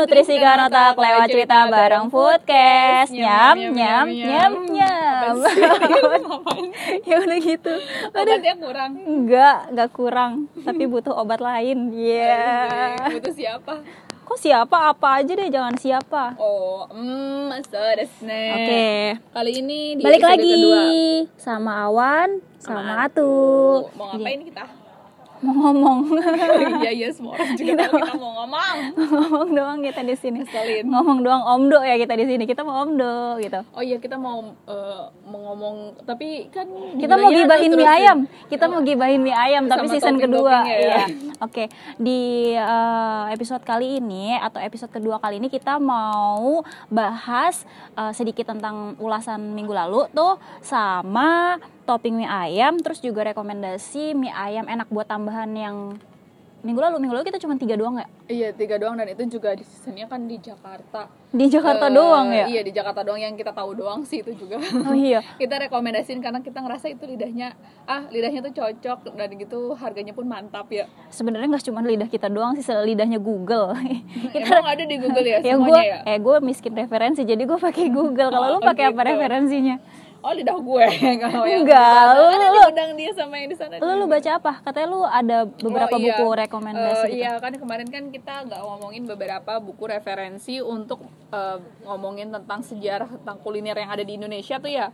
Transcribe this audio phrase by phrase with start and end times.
[0.00, 3.12] nutrisi kan otak lewat cerita bareng Foodcast.
[3.12, 5.34] Nyam, nyam, nyam, nyam.
[7.08, 7.72] ya udah gitu.
[8.08, 8.90] Udah Obatnya kurang.
[9.04, 10.32] enggak, enggak kurang,
[10.64, 11.92] tapi butuh obat lain.
[11.92, 12.96] Iya.
[13.12, 13.84] Butuh siapa?
[14.24, 16.38] Kok siapa apa aja deh, jangan siapa.
[16.38, 17.82] Oh, hmm, so.
[17.82, 19.18] Oke.
[19.18, 20.82] Kali ini di Balik lagi kedua.
[21.34, 23.34] sama Awan, sama Atu.
[23.98, 24.79] Mau ngapain kita?
[25.40, 25.98] Mau ngomong.
[26.80, 28.76] Iya, iya semua orang juga tahu kita mau ngomong.
[29.20, 30.38] ngomong doang kita di sini.
[30.44, 30.84] Ngeselin.
[30.88, 32.44] Ngomong doang omdo ya kita di sini.
[32.48, 33.60] Kita mau omdo gitu.
[33.76, 36.64] Oh iya, kita mau eh, mau ngomong tapi kan
[36.96, 38.18] Kita mau gibahin mie ayam.
[38.48, 40.64] Kita mau gibahin mie ayam tapi season kedua.
[40.64, 40.76] ya.
[40.80, 41.04] Iya.
[41.40, 47.64] Oke, di eh, episode kali ini atau episode kedua kali ini kita mau bahas
[47.96, 54.30] eh, sedikit tentang ulasan minggu lalu tuh sama topping mie ayam terus juga rekomendasi mie
[54.30, 55.76] ayam enak buat tambahan yang
[56.60, 56.96] minggu lalu.
[56.98, 58.04] Minggu lalu kita cuma tiga doang ya?
[58.28, 61.08] Iya, tiga doang dan itu juga di seasonnya kan di Jakarta.
[61.30, 62.44] di Jakarta Eh, doang ya?
[62.44, 64.60] Iya, di Jakarta doang yang kita tahu doang sih itu juga.
[64.60, 65.24] oh iya.
[65.40, 67.56] Kita rekomendasiin karena kita ngerasa itu lidahnya
[67.86, 70.84] ah lidahnya tuh cocok dan gitu harganya pun mantap ya.
[71.08, 73.72] Sebenarnya nggak cuma lidah kita doang sih lidahnya Google.
[74.36, 75.98] Emang ada di Google ya ya semuanya ya?
[76.04, 78.28] eh gue miskin referensi jadi gue pakai Google.
[78.28, 79.10] Kalau Oh, lu pakai apa gitu.
[79.16, 79.76] referensinya
[80.20, 80.86] oh lidah gue
[81.22, 84.52] kalau yang Enggak, lu- lu- undang dia sama yang di sana lu lu baca apa
[84.62, 86.14] katanya lu ada beberapa Oh, iya.
[86.14, 87.18] buku rekomendasi Eh, gitu.
[87.18, 93.08] iya kan kemarin kan kita nggak ngomongin beberapa buku referensi untuk eh, ngomongin tentang sejarah
[93.10, 94.92] tentang kuliner yang ada di Indonesia tuh ya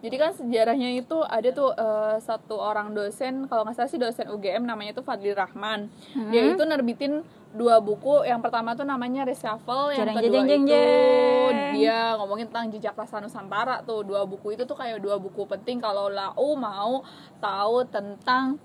[0.00, 4.28] jadi kan sejarahnya itu ada tuh eh, satu orang dosen kalau nggak salah sih dosen
[4.28, 6.28] UGM namanya tuh Fadli Rahman Hmm.
[6.28, 7.22] dia itu nerbitin
[7.54, 8.26] dua buku.
[8.26, 11.72] Yang pertama tuh namanya Reshuffle yang kedua jeng, jeng, itu jeng.
[11.78, 14.02] dia ngomongin tentang jejak rasa Nusantara tuh.
[14.02, 17.06] Dua buku itu tuh kayak dua buku penting kalau lau mau
[17.38, 18.58] tahu tentang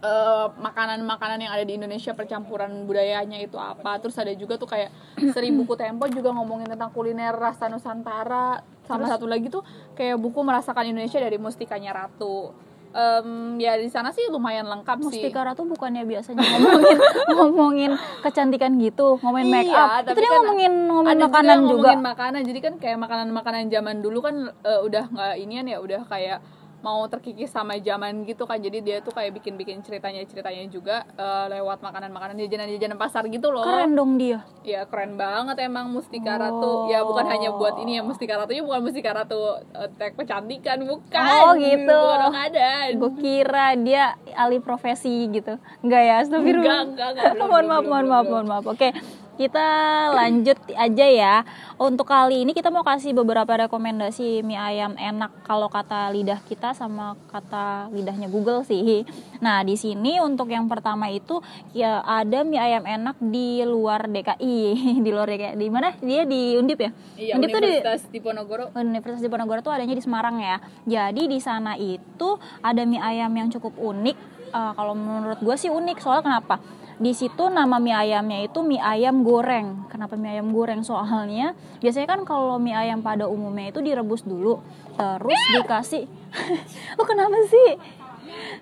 [0.00, 3.98] eh, makanan-makanan yang ada di Indonesia percampuran budayanya itu apa.
[3.98, 4.94] Terus ada juga tuh kayak
[5.34, 8.62] seri buku tempo juga ngomongin tentang kuliner rasa Nusantara.
[8.86, 9.66] Sama satu lagi tuh
[9.98, 12.54] kayak buku merasakan Indonesia dari Mustikanya Ratu
[12.88, 16.98] Em, ya di sana sih lumayan lengkap sih Mustika Ratu bukannya biasanya ngomongin
[17.28, 17.90] ngomongin
[18.22, 20.00] kecantikan gitu, ngomongin make up.
[20.00, 21.72] itu Iya, dia kan ngomongin ngomongin ada makanan juga.
[21.92, 26.00] ngomongin makanan jadi kan kayak makanan-makanan zaman dulu kan eh, udah nggak inian ya udah
[26.04, 26.38] kayak
[26.86, 31.46] mau terkikis sama zaman gitu kan jadi dia tuh kayak bikin-bikin ceritanya ceritanya juga eh,
[31.50, 34.46] lewat makanan-makanan jajanan-jajanan pasar gitu loh Keren dong dia.
[34.62, 36.38] ya keren banget emang Mustika Oh.
[36.38, 39.40] Ratu ya bukan hanya buat ini ya Mustika Ratunya bukan Mustika Ratu
[39.72, 41.90] eh, tek kecantikan bukan Oh, gitu.
[41.90, 45.56] bukan orang ada Gue kira dia alih profesi gitu.
[45.80, 46.80] Enggak ya, astagfirullah.
[46.84, 48.64] Enggak, enggak, enggak, belum, maaf, belum, mohon maaf, maaf.
[48.68, 48.88] Oke.
[49.36, 49.68] Kita
[50.16, 51.34] lanjut aja ya.
[51.76, 56.72] Untuk kali ini kita mau kasih beberapa rekomendasi mie ayam enak kalau kata lidah kita
[56.72, 59.04] sama kata lidahnya Google sih.
[59.44, 61.44] Nah, di sini untuk yang pertama itu
[61.76, 64.60] ya ada mie ayam enak di luar DKI.
[65.04, 65.60] di luar DKI.
[65.60, 65.92] Di mana?
[66.00, 66.90] Dia di Undip ya?
[67.20, 70.56] iya Undip tuh di Universitas Diponegoro Universitas Diponegoro tuh adanya di Semarang ya.
[70.88, 74.16] Jadi di sana itu ada mie ayam yang cukup unik.
[74.48, 76.56] Eh, kalau menurut gue sih unik soalnya kenapa?
[76.96, 79.84] Di situ nama mie ayamnya itu mie ayam goreng.
[79.92, 80.80] Kenapa mie ayam goreng?
[80.80, 81.52] Soalnya
[81.84, 84.64] biasanya kan kalau mie ayam pada umumnya itu direbus dulu,
[84.96, 86.08] terus dikasih.
[86.96, 87.76] Lu kenapa sih?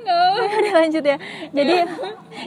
[0.01, 1.17] Udah lanjut ya.
[1.51, 1.77] Jadi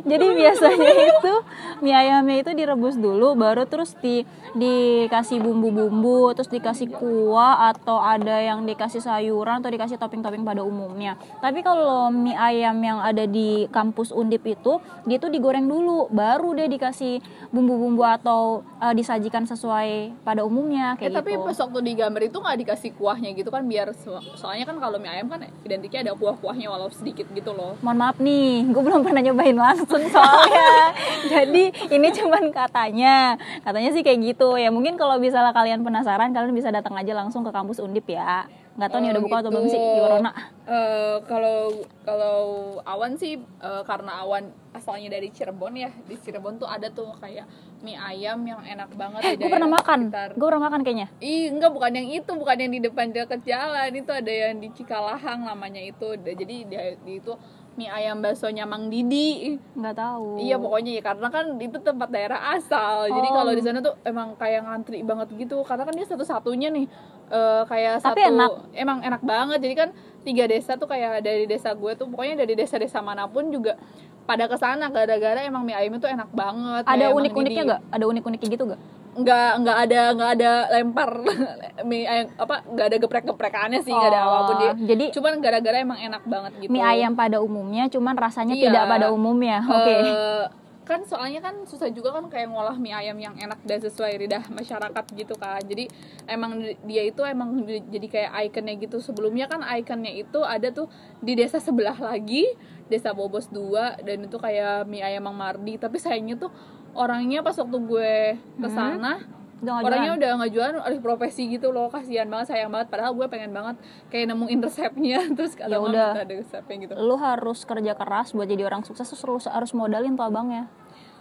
[0.03, 1.33] jadi biasanya itu
[1.79, 8.37] mie ayamnya itu direbus dulu baru terus di dikasih bumbu-bumbu, terus dikasih kuah atau ada
[8.37, 11.13] yang dikasih sayuran atau dikasih topping-topping pada umumnya.
[11.37, 16.51] Tapi kalau mie ayam yang ada di kampus Undip itu dia tuh digoreng dulu baru
[16.53, 18.41] deh dikasih bumbu-bumbu atau
[18.77, 19.87] eh, disajikan sesuai
[20.21, 21.45] pada umumnya Eh, kayak tapi gitu.
[21.45, 25.09] pas waktu digambar itu nggak dikasih kuahnya gitu kan biar so- soalnya kan kalau mie
[25.09, 27.77] ayam kan identiknya ada kuah-kuahnya walau sedikit gitu loh.
[27.83, 30.91] mohon maaf nih, gue belum pernah nyobain langsung soalnya.
[31.33, 31.63] Jadi
[31.93, 34.57] ini cuman katanya, katanya sih kayak gitu.
[34.57, 38.47] Ya mungkin kalau misalnya kalian penasaran, kalian bisa datang aja langsung ke kampus Undip ya.
[38.77, 39.53] Nggak tahu nih Oh, udah buka atau gitu.
[39.57, 40.31] belum sih di Corona.
[40.67, 41.59] Eh, kalau
[42.05, 42.37] kalau
[42.85, 47.49] awan sih eh, karena awan asalnya dari Cirebon ya di Cirebon tuh ada tuh kayak
[47.81, 50.13] mie ayam yang enak banget Eh, gue pernah makan.
[50.33, 51.07] Gue pernah makan kayaknya.
[51.17, 53.89] Ih, enggak bukan yang itu, bukan yang di depan dekat jalan.
[53.91, 56.13] Itu ada yang di Cikalahang namanya itu.
[56.13, 57.33] Jadi dia di itu
[57.77, 59.53] mie ayam baksonya Mang Didi.
[59.77, 60.41] Nggak tahu.
[60.41, 63.05] Iya pokoknya ya karena kan itu tempat daerah asal.
[63.07, 63.33] Jadi Oh.
[63.37, 65.61] kalau di sana tuh emang kayak ngantri banget gitu.
[65.61, 66.85] Karena kan dia satu-satunya nih
[67.27, 68.51] eh, kayak Tapi satu enak.
[68.73, 69.59] emang enak banget.
[69.61, 69.89] Jadi kan
[70.25, 73.77] tiga desa tuh kayak dari desa gue tuh pokoknya dari desa-desa mana pun juga
[74.25, 76.83] pada ke sana gara-gara emang mie ayam itu enak banget.
[76.83, 77.81] Ada unik-uniknya nggak?
[77.93, 78.81] Ada unik-uniknya gitu nggak?
[79.17, 81.11] Nggak nggak ada nggak ada lempar
[81.87, 85.05] mie ayam apa nggak ada geprek geprekannya sih nggak ada Oh, apa pun dia jadi
[85.09, 88.63] cuman gara-gara emang enak banget gitu mie ayam pada umumnya, cuman rasanya Iya.
[88.67, 89.57] tidak pada umumnya.
[89.63, 89.93] Oke.
[89.97, 90.45] Eh,
[90.83, 94.47] kan soalnya kan susah juga kan kayak ngolah mie ayam yang enak dan sesuai lidah
[94.49, 95.91] masyarakat gitu kan jadi
[96.25, 100.87] emang dia itu emang di- jadi kayak ikonnya gitu sebelumnya kan ikonnya itu ada tuh
[101.19, 102.47] di desa sebelah lagi
[102.87, 106.55] desa Bobos 2 dan itu kayak mie ayam Mang Mardi tapi sayangnya tuh
[106.97, 108.13] orangnya pas waktu gue
[108.57, 109.21] ke sana
[109.57, 113.17] Udah nggak orangnya udah nggak jualan alih profesi gitu loh kasihan banget sayang banget padahal
[113.17, 113.75] gue pengen banget
[114.13, 115.19] kayak nemuin resepnya.
[115.37, 116.13] Terus kata Ya udah.
[116.13, 116.93] ada resepnya gitu.
[116.93, 120.69] Lu harus kerja keras buat jadi orang sukses terus lu harus modalin tuh abangnya.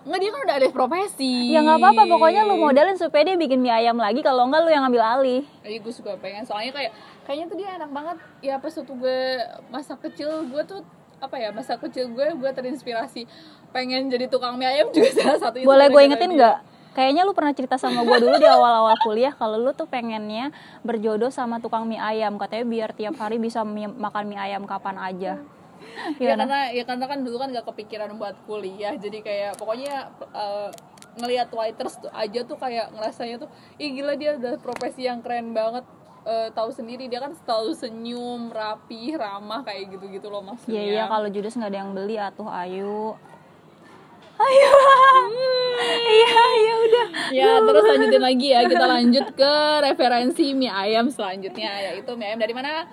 [0.05, 1.35] Nggak dia kan udah alih profesi.
[1.49, 4.71] Ya nggak apa-apa pokoknya lu modalin supaya dia bikin mie ayam lagi kalau enggak lu
[4.71, 5.43] yang ngambil alih.
[5.65, 6.93] Jadi gue suka pengen soalnya kayak
[7.25, 8.17] kayaknya tuh dia enak banget.
[8.45, 9.21] Ya pas waktu gue
[9.73, 10.85] masa kecil gue tuh
[11.17, 13.25] apa ya masa kecil gue gue terinspirasi
[13.77, 16.57] pengen jadi tukang mie ayam juga salah satu itu boleh gue ingetin nggak?
[16.97, 20.49] Kayaknya lu pernah cerita sama gue dulu di awal-awal kuliah kalau lu tuh pengennya
[20.81, 22.41] berjodoh sama tukang mie ayam.
[22.41, 25.35] Katanya biar tiap hari bisa mie- makan mie ayam kapan aja.
[26.17, 26.45] Ya Gimana?
[26.49, 28.97] karena ya karena kan dulu kan gak kepikiran buat kuliah.
[28.97, 30.69] Jadi kayak pokoknya eh,
[31.21, 35.53] ngelihat waiters tuh aja tuh kayak ngerasanya tuh ih gila dia udah profesi yang keren
[35.53, 35.85] banget.
[36.27, 40.75] Eh, tahu sendiri dia kan selalu senyum rapi ramah kayak gitu gitu loh maksudnya.
[40.75, 41.05] Iya iya.
[41.13, 43.21] Kalau judes nggak ada yang beli atuh ayo.
[44.37, 44.73] Ayo.
[46.07, 47.07] Iya iya udah.
[47.33, 48.61] Ya, terus lanjutin lagi ya.
[48.69, 49.53] Kita lanjut ke
[49.85, 52.89] referensi mie ayam selanjutnya yaitu mie ayam dari mana?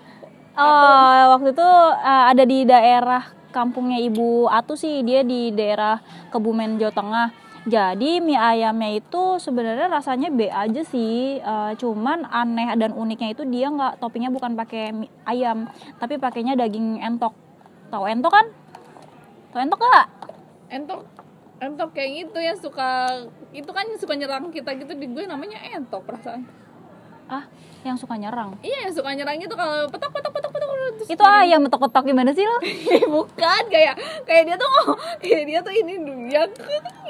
[0.54, 5.98] Oh, waktu itu uh, ada di daerah kampungnya Ibu Atu sih, dia di daerah
[6.30, 7.28] Kebumen Jawa Tengah.
[7.64, 13.48] Jadi mie ayamnya itu sebenarnya rasanya B aja sih, uh, cuman aneh dan uniknya itu
[13.48, 17.34] dia nggak toppingnya bukan pakai mie ayam, tapi pakainya daging entok.
[17.88, 18.46] Tahu entok kan?
[19.56, 20.08] Tahu entok nggak?
[20.74, 21.13] Entok
[21.64, 22.90] entok kayak gitu ya suka
[23.52, 26.44] itu kan suka nyerang kita gitu di gue namanya entok perasaan.
[27.24, 27.48] Ah,
[27.82, 28.60] yang suka nyerang.
[28.60, 32.32] Iya, yang suka nyerang itu kalau petok petok petok petok terus Itu ayam betok-betok gimana
[32.32, 32.58] sih lo?
[33.16, 35.94] bukan kayak kayak dia tuh ngomong- kayak dia tuh ini
[36.28, 36.44] dia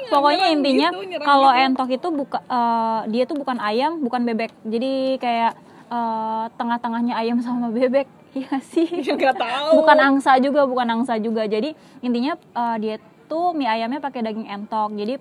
[0.06, 1.64] Pokoknya nyerang intinya gitu, kalau gitu.
[1.64, 4.52] entok itu buka eh, dia tuh bukan ayam, bukan bebek.
[4.62, 5.52] Jadi kayak
[5.90, 8.06] eh, tengah-tengahnya ayam sama bebek.
[8.34, 8.82] Iya sih.
[8.90, 9.78] Ya, nggak tahu.
[9.78, 11.46] Bukan angsa juga, bukan angsa juga.
[11.46, 11.70] Jadi
[12.02, 14.92] intinya eh, dia tuh mie ayamnya pakai daging entok.
[14.94, 15.14] Jadi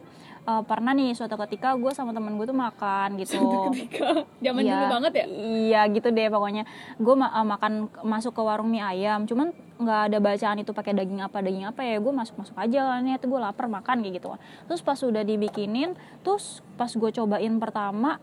[0.43, 3.39] eh, pernah nih suatu ketika gue sama temen gue tuh makan gitu.
[3.71, 5.25] ketika zaman Iya, dulu banget ya.
[5.31, 6.63] Iya gitu deh pokoknya.
[6.99, 11.37] Gue makan masuk ke warung mie ayam, cuman nggak ada bacaan itu pakai daging apa
[11.43, 11.97] daging apa ya.
[11.99, 14.35] Gue masuk masuk aja nih, tuh gue lapar makan kayak gitu.
[14.67, 18.19] Terus pas udah dibikinin, terus pas gue cobain pertama,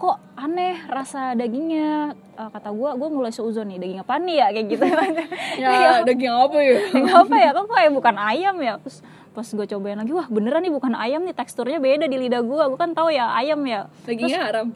[0.00, 2.16] kok aneh rasa dagingnya.
[2.16, 4.84] Eh, kata gue, gue mulai seuzon nih daging apa nih ya kayak gitu.
[5.60, 5.70] Ya,
[6.08, 6.76] daging apa ya?
[6.88, 7.48] Daging apa ya?
[7.52, 8.80] Kok kayak bukan ayam ya?
[8.80, 12.40] Terus pas gue cobain lagi, wah beneran nih bukan ayam nih teksturnya beda di lidah
[12.40, 12.62] gue.
[12.72, 13.92] Gue kan tahu ya ayam ya.
[14.08, 14.72] Dagingnya haram.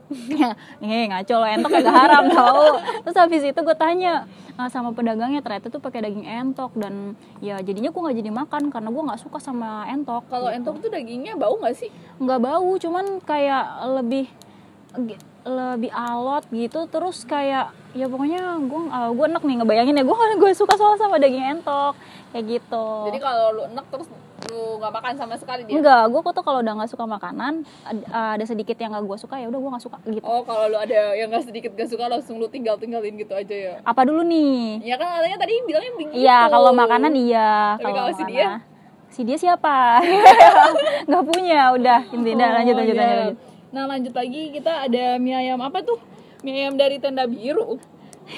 [0.85, 2.79] Nih ngaco lo entok kagak haram tau
[3.09, 4.29] Terus habis itu gue tanya
[4.61, 8.63] uh, sama pedagangnya ternyata tuh pakai daging entok dan ya jadinya gue nggak jadi makan
[8.69, 10.29] karena gue nggak suka sama entok.
[10.29, 11.89] Kalau entok tuh dagingnya bau nggak sih?
[12.21, 14.29] nggak bau cuman kayak lebih
[15.45, 20.17] lebih alot gitu terus kayak ya pokoknya gue uh, gue enak nih ngebayangin ya gue
[20.41, 21.95] gue suka soal sama daging entok
[22.33, 22.87] kayak gitu.
[23.07, 24.09] Jadi kalau lu enek terus
[24.51, 25.79] lu nggak makan sama sekali dia.
[25.79, 29.39] Enggak, gue tuh kalau udah nggak suka makanan ad- ada sedikit yang gak gue suka
[29.39, 30.25] ya udah gue nggak suka gitu.
[30.25, 33.55] Oh, kalau lu ada yang nggak sedikit gak suka langsung lu tinggal tinggalin gitu aja
[33.55, 33.75] ya.
[33.83, 34.83] Apa dulu nih?
[34.83, 36.13] Ya kan katanya tadi bilangnya begitu.
[36.19, 37.79] Iya, kalau makanan iya.
[37.79, 38.49] Tapi kalau si dia?
[39.07, 40.03] Si dia siapa?
[41.09, 42.01] Nggak punya, udah.
[42.11, 43.05] Intinya Oh, lanjut, lanjut, iya.
[43.05, 43.54] lanjut, lanjut.
[43.75, 45.99] Nah lanjut lagi kita ada mie ayam apa tuh?
[46.47, 47.75] Mie ayam dari tenda biru.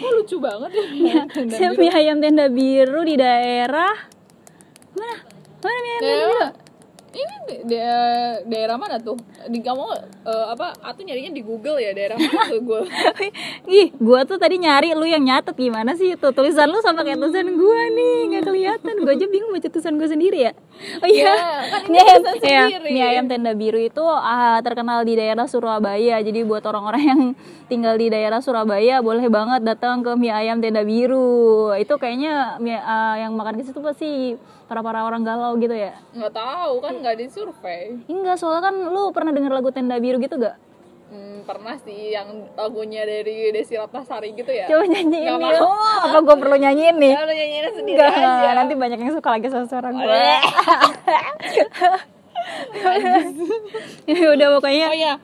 [0.00, 0.84] Oh lucu banget ya.
[0.96, 1.76] mie ayam tenda biru.
[1.76, 3.96] mie ayam tenda biru di daerah
[4.96, 5.16] mana?
[5.60, 6.65] Mana mie ayam tenda biru?
[7.16, 9.16] Ini de- daerah mana tuh?
[9.49, 9.85] Di kamu
[10.23, 10.76] eh, apa?
[10.78, 12.80] Atau nyarinya di Google ya daerah mana tuh gue?
[13.80, 17.16] Ih, gua tuh tadi nyari lu yang nyatet gimana sih tuh tulisan lu sama kayak
[17.16, 18.94] tulisan gua nih nggak kelihatan.
[19.00, 20.52] Gua aja bingung baca tulisan gua sendiri ya.
[21.00, 21.40] Oh iya, Ya,
[21.73, 22.88] kan ini ayam, ya, sendiri.
[22.92, 26.20] mie ayam tenda biru itu ah, terkenal di daerah Surabaya.
[26.20, 27.20] Jadi buat orang-orang yang
[27.66, 31.73] tinggal di daerah Surabaya boleh banget datang ke mie ayam tenda biru.
[31.75, 35.94] Itu kayaknya mie, ah, yang makan ke situ pasti para para orang galau gitu ya.
[36.11, 37.96] Nggak tahu kan nggak di survei.
[38.06, 40.58] Enggak, soalnya kan lu pernah denger lagu tenda biru gitu gak?
[41.06, 42.26] Hmm, pernah sih yang
[42.58, 44.66] lagunya dari Desi Ratnasari gitu ya.
[44.66, 45.62] Coba nyanyiin Nggak yuk.
[45.62, 46.02] mau.
[46.02, 47.12] Apa gue perlu nyanyiin nih?
[47.14, 48.50] Ya, lu nyanyiin sendiri Enggak, aja.
[48.58, 50.23] nanti banyak yang suka lagi sama suara gue.
[54.06, 54.87] Ya udah pokoknya.
[54.90, 55.14] Oh ya.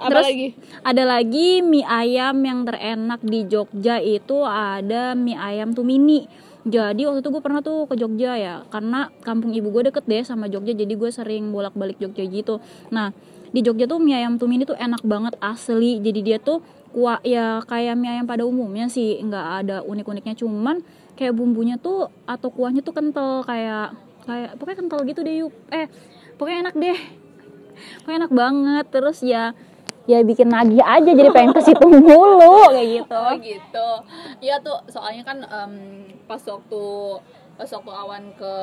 [0.00, 0.48] Apa Terus lagi?
[0.80, 6.24] ada lagi mie ayam yang terenak di Jogja itu ada mie ayam Tumini.
[6.68, 10.20] Jadi waktu itu gue pernah tuh ke Jogja ya, karena kampung ibu gue deket deh
[10.20, 12.60] sama Jogja, jadi gue sering bolak-balik Jogja gitu.
[12.92, 13.16] Nah
[13.50, 15.98] di Jogja tuh mie ayam Tumini tuh enak banget asli.
[16.04, 16.60] Jadi dia tuh
[16.92, 20.36] kuah ya kayak mie ayam pada umumnya sih, nggak ada unik-uniknya.
[20.36, 20.84] Cuman
[21.16, 23.92] kayak bumbunya tuh atau kuahnya tuh kental kayak
[24.24, 25.88] kayak pokoknya kental gitu deh yuk eh
[26.36, 26.98] pokoknya enak deh
[28.04, 29.52] pokoknya enak banget terus ya
[30.10, 33.88] ya bikin nagih aja jadi pengen ke situ mulu kayak gitu Oh gitu.
[34.40, 35.72] Iya tuh soalnya kan em,
[36.24, 36.82] pas waktu
[37.54, 38.54] pas waktu awan ke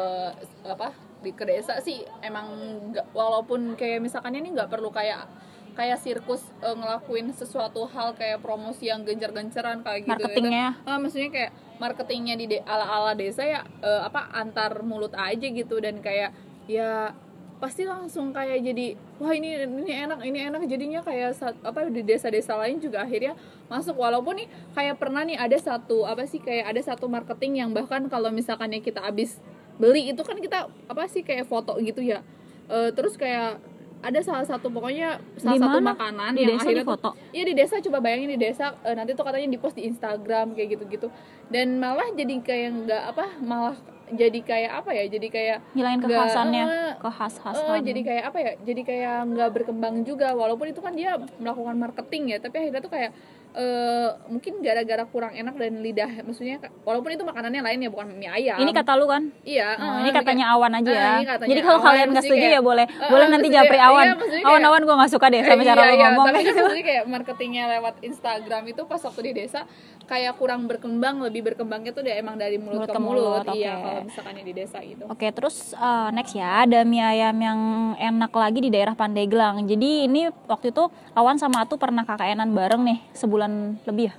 [0.63, 2.45] apa di ke desa sih emang
[2.89, 5.25] nggak walaupun kayak misalkan ini nggak perlu kayak
[5.73, 10.67] kayak sirkus eh, ngelakuin sesuatu hal kayak promosi yang gencar-gencaran kayak gitu Marketingnya.
[10.73, 10.89] ya kan.
[10.89, 15.77] Ah, maksudnya kayak marketingnya di de- ala-ala desa ya eh, apa antar mulut aja gitu
[15.77, 16.33] dan kayak
[16.65, 17.13] ya
[17.57, 20.61] pasti langsung kayak jadi wah ini ini enak ini enak.
[20.69, 23.33] Jadinya kayak sa- apa di desa-desa lain juga akhirnya
[23.65, 23.97] masuk.
[23.97, 24.47] Walaupun nih
[24.77, 28.69] kayak pernah nih ada satu apa sih kayak ada satu marketing yang bahkan kalau misalkan
[28.73, 29.41] ya kita habis
[29.81, 32.21] beli itu kan kita apa sih kayak foto gitu ya.
[32.69, 33.57] Eh, terus kayak
[33.97, 37.09] ada salah satu pokoknya salah Di satu makanan Di yang desa akhirnya difoto?
[37.33, 40.53] Iya di desa coba bayangin di desa eh, nanti tuh katanya di post di Instagram
[40.53, 41.09] kayak gitu-gitu.
[41.49, 46.63] Dan malah jadi kayak nggak apa malah jadi kayak apa ya jadi kayak ngilangin kekhasannya
[46.63, 50.31] eh, khas-khasan eh, jadi kayak apa ya jadi kayak nggak berkembang juga.
[50.31, 53.11] Walaupun itu kan dia melakukan marketing ya tapi akhirnya tuh kayak
[53.57, 58.29] eh, mungkin gara-gara kurang enak dan lidah maksudnya walaupun itu makanannya lain ya bukan mie
[58.29, 61.11] ayam ini kata lu kan iya Oh, eh, ini katanya awan aja eh, ya.
[61.27, 63.87] katanya Jadi kalau kalian nggak setuju kayak- ya boleh, eh, boleh eh, nanti japri iya,
[63.87, 64.05] awan.
[64.13, 66.25] kayak- Awan-awan gue nggak suka deh sama Eh, cara iya, lu iya, ngomong.
[66.27, 69.59] tapi kan maksudnya kayak marketingnya lewat Instagram itu pas waktu di desa
[70.05, 73.73] kayak kurang berkembang lebih berkembangnya tuh dia emang dari mulut, Mulut ke mulut, mulut, iya
[73.75, 77.59] kalau misalkan di desa gitu Oke, terus uh, next ya ada mie ayam yang
[77.97, 79.63] enak lagi di daerah Pandeglang.
[79.63, 83.46] Jadi ini waktu itu Awan sama Atu pernah KKN-an bareng nih sebulan
[83.83, 84.15] lebih ya.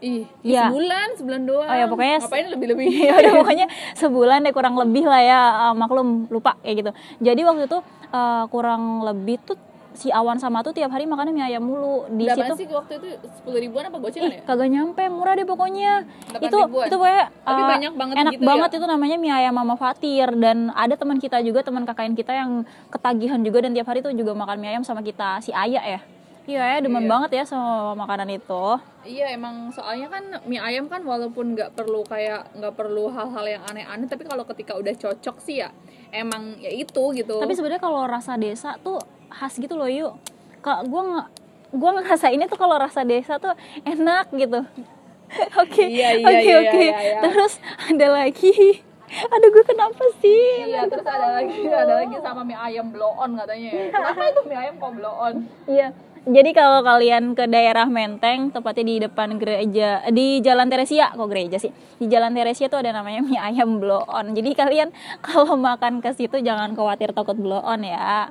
[0.00, 0.66] ih Iya.
[0.66, 4.74] sebulan sebulan doang Oh ya, pokoknya ngapain lebih lebih ya udah pokoknya sebulan deh kurang
[4.74, 6.90] lebih lah ya uh, maklum lupa kayak gitu.
[7.20, 7.78] Jadi waktu itu
[8.10, 9.54] uh, kurang lebih tuh
[9.92, 12.54] si Awan sama Atu tiap hari makannya mie ayam mulu di Berapa situ.
[12.58, 16.08] sih waktu itu sepuluh ribuan apa gocengan Ih, ya kagak nyampe, murah deh pokoknya.
[16.34, 16.86] Itu ribuan.
[16.88, 18.76] itu pokoknya Tapi uh, banyak banget enak gitu banget ya?
[18.80, 22.50] itu namanya mie ayam Mama Fatir dan ada teman kita juga teman KKN kita yang
[22.88, 26.00] ketagihan juga dan tiap hari tuh juga makan mie ayam sama kita si Aya ya.
[26.42, 27.10] Iya ya, demen Iya.
[27.10, 28.64] banget ya sama makanan itu.
[29.02, 33.62] Iya emang soalnya kan mie ayam kan walaupun nggak perlu kayak nggak perlu hal-hal yang
[33.62, 35.70] aneh-aneh tapi kalau ketika udah cocok sih ya
[36.10, 40.18] emang ya itu gitu Tapi sebenarnya kalau rasa desa tuh khas gitu loh yuk.
[40.60, 41.28] Kak gue nggak
[41.72, 44.60] gue ngerasa ini tuh kalau rasa desa tuh enak gitu.
[45.62, 46.84] Oke, Iya, iya, oke, iya, oke.
[47.24, 47.52] Terus
[47.88, 48.52] ada lagi.
[49.32, 50.68] Aduh gue kenapa sih?
[50.68, 53.84] Iya, terus ada lagi ada lagi sama mie ayam blow on katanya ya.
[53.94, 55.34] Kenapa itu mie ayam kok blow on?
[55.64, 55.88] Iya.
[56.22, 61.58] Jadi kalau kalian ke daerah Menteng, tepatnya di depan gereja di Jalan Teresia, kok gereja
[61.58, 61.74] sih?
[61.98, 64.30] Di Jalan Teresia tuh ada namanya mie ayam blow on.
[64.30, 64.94] Jadi kalian
[65.26, 68.30] kalau makan ke situ jangan khawatir takut blow on ya.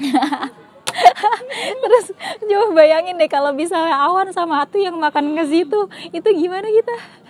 [1.84, 2.06] Terus
[2.40, 7.23] coba bayangin deh kalau misalnya Awan sama Atu yang makan ke situ, itu gimana kita?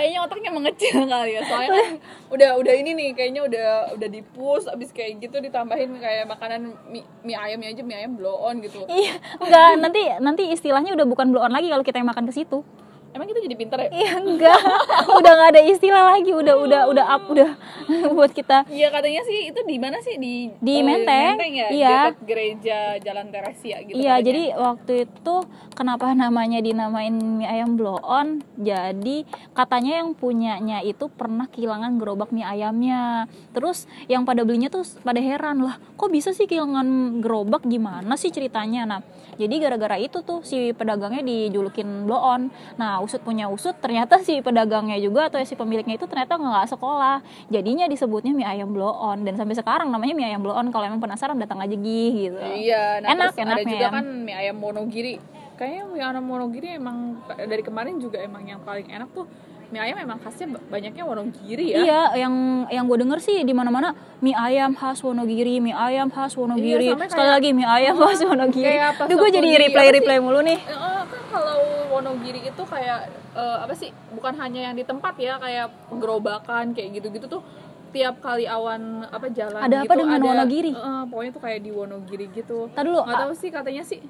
[0.00, 1.40] Kayaknya otaknya mengecil kali ya.
[1.44, 1.88] Soalnya kan
[2.34, 3.68] udah udah ini nih kayaknya udah
[4.00, 8.40] udah dipus abis kayak gitu ditambahin kayak makanan mie, mie ayamnya aja mie ayam blow
[8.40, 8.88] on gitu.
[8.88, 12.32] Iya, enggak nanti nanti istilahnya udah bukan blow on lagi kalau kita yang makan ke
[12.32, 12.64] situ.
[13.10, 13.90] Emang kita jadi pinter ya?
[13.90, 14.60] Iya enggak,
[15.18, 17.50] udah nggak ada istilah lagi, udah udah udah up udah
[18.14, 18.70] buat kita.
[18.70, 21.90] Iya katanya sih itu di mana sih di Di oh, Menteng, ya iya.
[22.06, 23.98] dekat gereja Jalan Teresia gitu.
[23.98, 24.26] Iya, katanya.
[24.30, 25.34] jadi waktu itu
[25.74, 28.46] kenapa namanya dinamain mie ayam blow on?
[28.54, 29.26] Jadi
[29.58, 33.26] katanya yang punyanya itu pernah kehilangan gerobak mie ayamnya.
[33.50, 38.30] Terus yang pada belinya tuh pada heran lah, kok bisa sih kehilangan gerobak gimana sih
[38.30, 38.86] ceritanya?
[38.86, 39.00] Nah,
[39.34, 42.54] jadi gara-gara itu tuh si pedagangnya dijulukin blow on.
[42.78, 47.24] Nah, usut punya usut ternyata si pedagangnya juga atau si pemiliknya itu ternyata nggak sekolah.
[47.48, 50.68] Jadinya disebutnya mie ayam blow on dan sampai sekarang namanya mie ayam blow on.
[50.70, 52.38] Kalau emang penasaran datang aja gih gitu.
[52.38, 53.92] Iya, nah Enak, enak ada mie juga ayam.
[53.96, 55.14] kan mie ayam Monogiri.
[55.56, 59.24] Kayaknya mie ayam Monogiri emang dari kemarin juga emang yang paling enak tuh
[59.70, 61.78] mie ayam emang khasnya ba- banyaknya Wonogiri ya.
[61.80, 62.34] Iya, yang
[62.66, 66.86] yang gue denger sih di mana-mana mie ayam khas Wonogiri, mie ayam khas Wonogiri.
[66.86, 68.74] Iya, Sekali kayak- lagi mie ayam khas Wonogiri.
[69.06, 70.58] Duh, gue jadi di- replay replay mulu nih.
[70.58, 70.74] Eh,
[71.04, 71.58] kan kalau
[71.88, 72.98] Wonogiri itu kayak
[73.32, 73.88] eh, apa sih?
[74.10, 77.42] Bukan hanya yang di tempat ya, kayak gerobakan kayak gitu-gitu tuh
[77.90, 80.70] tiap kali awan apa jalan Ada gitu apa dengan ada, Wonogiri?
[80.72, 82.58] eh, pokoknya tuh kayak di Wonogiri gitu.
[82.68, 84.02] Tadi dulu, a- tahu sih katanya sih.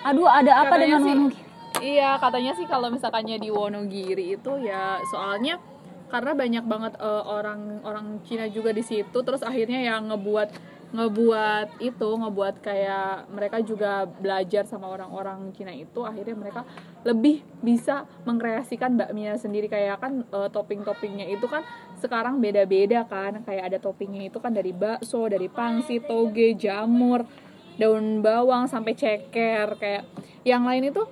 [0.00, 1.52] aduh ada apa Katanya dengan sih- Wonogiri?
[1.84, 5.60] Iya, katanya sih kalau misalkannya di Wonogiri itu ya soalnya
[6.08, 10.48] karena banyak banget eh, orang orang Cina juga di situ terus akhirnya yang ngebuat
[10.94, 16.62] ngebuat itu ngebuat kayak mereka juga belajar sama orang-orang Cina itu akhirnya mereka
[17.04, 19.68] lebih bisa mengkreasikan bakminya sendiri.
[19.68, 21.68] Kayak kan eh, topping-toppingnya itu kan
[22.00, 27.28] sekarang beda-beda kan kayak ada toppingnya itu kan dari bakso dari pangsit toge jamur
[27.76, 30.08] daun bawang sampai ceker kayak
[30.48, 31.04] yang lain itu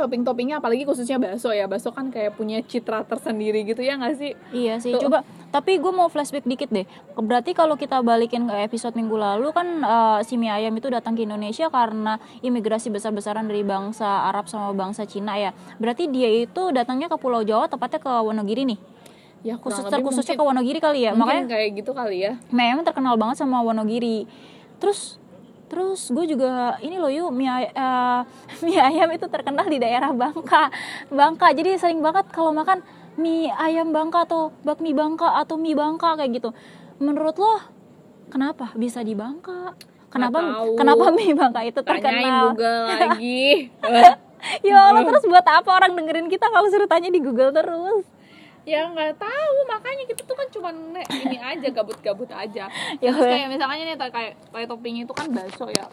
[0.00, 4.32] topping-toppingnya apalagi khususnya bakso ya bakso kan kayak punya citra tersendiri gitu ya nggak sih
[4.50, 5.06] Iya sih, Tuh.
[5.06, 5.20] coba.
[5.50, 6.88] Tapi gue mau flashback dikit deh.
[7.12, 11.12] Berarti kalau kita balikin ke episode minggu lalu kan eh, si mie ayam itu datang
[11.12, 15.52] ke Indonesia karena imigrasi besar-besaran dari bangsa Arab sama bangsa Cina ya.
[15.76, 18.80] Berarti dia itu datangnya ke Pulau Jawa, tepatnya ke Wonogiri nih.
[19.40, 21.12] ya Khusus terkhususnya ke Wonogiri kali ya.
[21.12, 24.24] Makanya kayak gitu kali ya mie ayam terkenal banget sama Wonogiri.
[24.80, 25.19] Terus
[25.70, 28.20] terus gue juga ini loh yuk mie, ay- eh,
[28.66, 30.68] mie ayam itu terkenal di daerah Bangka.
[31.08, 32.82] Bangka jadi sering banget kalau makan
[33.14, 36.50] mie ayam Bangka atau bakmi Bangka atau mie Bangka kayak gitu.
[36.98, 37.62] Menurut lo
[38.28, 39.78] kenapa bisa di Bangka?
[40.10, 42.44] Kenapa kenapa mie Bangka itu tanyain terkenal?
[42.50, 43.70] Google lagi.
[44.66, 48.02] Ya Allah terus buat apa orang dengerin kita kalau suruh tanya di Google terus
[48.68, 49.54] ya nggak tahu.
[49.68, 50.70] Makanya kita tuh kan cuma
[51.10, 52.64] ini aja gabut-gabut aja.
[52.98, 55.86] Ya terus kayak misalnya nih kayak kayak toppingnya itu kan bakso ya.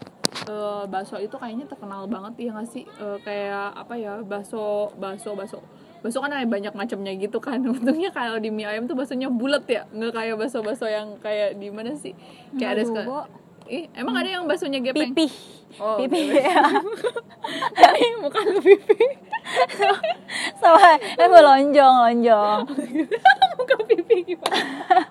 [0.48, 2.84] Eh, bakso itu kayaknya terkenal banget ya nggak sih?
[2.84, 5.60] Eh, kayak apa ya bakso bakso bakso.
[5.98, 7.58] Bakso kan ada banyak macamnya gitu kan.
[7.74, 9.84] Untungnya kalau di mie ayam tuh baksonya bulat ya.
[9.90, 12.14] Nggak kayak bakso bakso yang kayak di mana sih?
[12.56, 13.20] Kayak ada Aduh, Bo.
[13.68, 15.12] Ih emang ada yang baksonya gepeng?
[15.12, 15.32] Pipih.
[15.78, 16.40] Oh, pipih oke.
[16.40, 16.64] ya.
[18.00, 19.04] Ini bukan pipi
[20.60, 22.60] sama eh mau lonjong lonjong.
[23.58, 25.04] Bukan pipi gimana?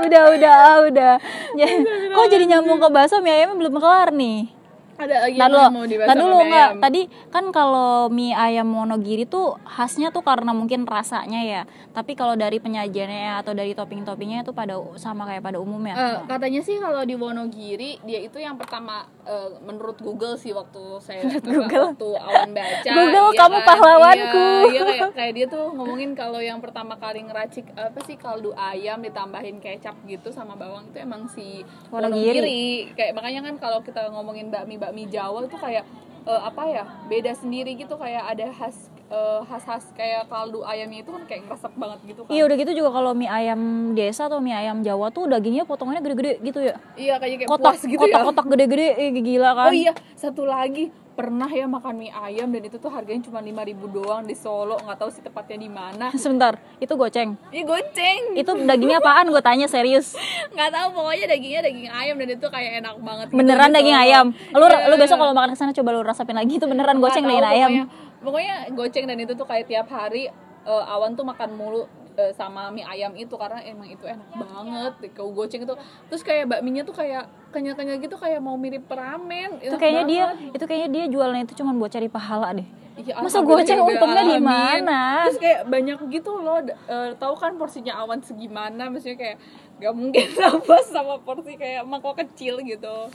[0.00, 1.12] Udah udah ah, udah
[1.56, 1.66] ya,
[2.12, 4.59] kok jadi nyambung ke bakso mie ayamnya belum kelar nih
[5.00, 6.76] ada lagi yang mau dibahas dulu ayam?
[6.78, 7.02] Tadi
[7.32, 11.62] kan kalau mie ayam Wonogiri tuh khasnya tuh karena mungkin rasanya ya.
[11.96, 15.94] Tapi kalau dari penyajiannya atau dari topping-toppingnya itu pada sama kayak pada umumnya.
[15.96, 20.82] Eh, katanya sih kalau di Wonogiri dia itu yang pertama eh, menurut Google sih waktu
[20.98, 21.94] saya Google.
[21.94, 23.66] waktu awan baca Google, iya kamu kan?
[23.66, 24.48] pahlawanku.
[24.66, 28.50] iya, iya, kayak, kayak dia tuh ngomongin kalau yang pertama kali ngeracik apa sih kaldu
[28.58, 31.62] ayam ditambahin kecap gitu sama bawang itu emang si.
[31.94, 35.86] Wonogiri kayak makanya kan kalau kita ngomongin bakmi bakmi Jawa itu kayak
[36.24, 38.76] eh, apa ya beda sendiri gitu kayak ada khas
[39.08, 42.72] eh, khas-khas kayak kaldu ayamnya itu kan kayak ngeresep banget gitu kan Iya udah gitu
[42.76, 43.60] juga kalau mie ayam
[43.92, 46.74] desa atau mie ayam Jawa tuh dagingnya potongannya gede-gede gitu ya.
[46.94, 49.68] iya kayak kayak Kotak puas gitu ya kotak-kotak gede-gede eh, gila kan.
[49.68, 50.88] Oh iya, satu lagi
[51.20, 54.96] pernah ya makan mie ayam dan itu tuh harganya cuma 5000 doang di Solo, nggak
[54.96, 56.08] tahu sih tepatnya di mana.
[56.16, 57.36] Sebentar, itu goceng.
[57.52, 58.32] Ih goceng.
[58.32, 60.16] Itu dagingnya apaan gue tanya serius.
[60.56, 63.26] Nggak tahu pokoknya dagingnya daging ayam dan itu kayak enak banget.
[63.28, 64.06] gitu Beneran di daging Solo.
[64.08, 64.26] ayam.
[64.56, 64.88] Lu Iya.
[64.88, 67.70] lu besok kalau makan ke sana coba lu rasapin lagi itu beneran goceng daging ayam.
[67.70, 67.84] Pokoknya,
[68.24, 70.32] pokoknya goceng dan itu tuh kayak tiap hari
[70.64, 71.84] eh, awan tuh makan mulu
[72.20, 75.74] eh, sama mie ayam itu karena emang itu enak banget kau goceng itu.
[76.12, 79.56] Terus kayak bakminya tuh kayak kenyal-kenyal gitu kayak mau mirip ramen.
[79.64, 80.54] Itu kayaknya dia banget.
[80.60, 82.68] itu kayaknya dia jualan itu cuma buat cari pahala deh
[83.00, 85.24] Iya, Masa goceng ya untungnya di mana?
[85.24, 89.36] Terus kayak banyak gitu loh, eh, tahu kan porsinya awan segimana, maksudnya kayak
[89.80, 93.08] gak mungkin nambah sama porsi kayak mangkok kecil gitu.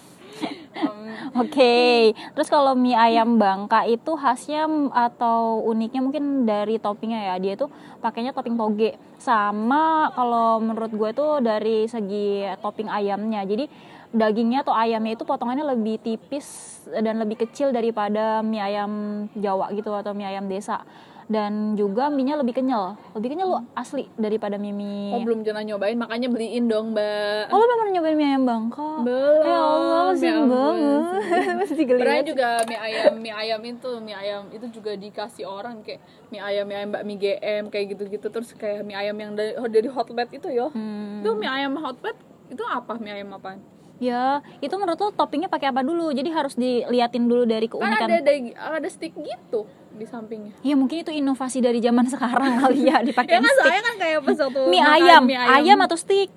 [0.75, 0.97] Em,
[1.37, 7.35] Oke, terus kalau mie ayam Bangka itu khasnya atau uniknya mungkin dari toppingnya ya.
[7.39, 7.71] Dia tuh
[8.03, 8.99] pakainya topping toge.
[9.21, 13.47] Sama kalau menurut gue tuh dari segi topping ayamnya.
[13.47, 13.69] Jadi
[14.15, 18.91] dagingnya atau ayamnya itu potongannya lebih tipis dan lebih kecil daripada mie ayam
[19.35, 20.81] Jawa gitu atau mie ayam desa.
[21.25, 23.01] Dan juga mie-nya lebih kenyal.
[23.17, 25.09] Lebih kenyal lu asli daripada mie mie.
[25.09, 27.49] oh belum pernah nyobain, makanya beliin dong mbak.
[27.49, 28.89] Oh, lu memang nyobain mie ayam Bangka?
[29.01, 29.41] Belum.
[29.41, 30.45] Ya Allah, ampun.
[30.53, 31.01] banget.
[31.65, 36.05] Masih Pernah juga mie ayam, mie ayam itu, mie ayam itu juga dikasih orang kayak
[36.29, 39.57] mie ayam, mie ayam mbak mie GM kayak gitu-gitu terus kayak mie ayam yang dari,
[39.57, 40.69] dari hotbed itu ya.
[40.69, 41.25] Hmm.
[41.25, 42.13] Itu mie ayam hotbed
[42.53, 43.65] itu apa mie ayam apaan?
[43.95, 46.11] Ya, itu menurut lo toppingnya pakai apa dulu?
[46.11, 48.07] Jadi harus diliatin dulu dari kan keunikan.
[48.11, 49.63] ada daging ada stick gitu
[49.95, 53.71] di sampingnya Ya mungkin itu inovasi dari zaman sekarang kali ya ya dipakai kan stick.
[53.79, 56.27] kan kayak pas waktu Mie makan ayam, mie ayam atau stick?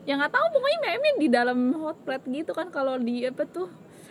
[0.00, 3.44] ya nggak tahu pokoknya mie ayamnya di dalam hot plate gitu kan kalau di apa
[3.44, 3.68] tuh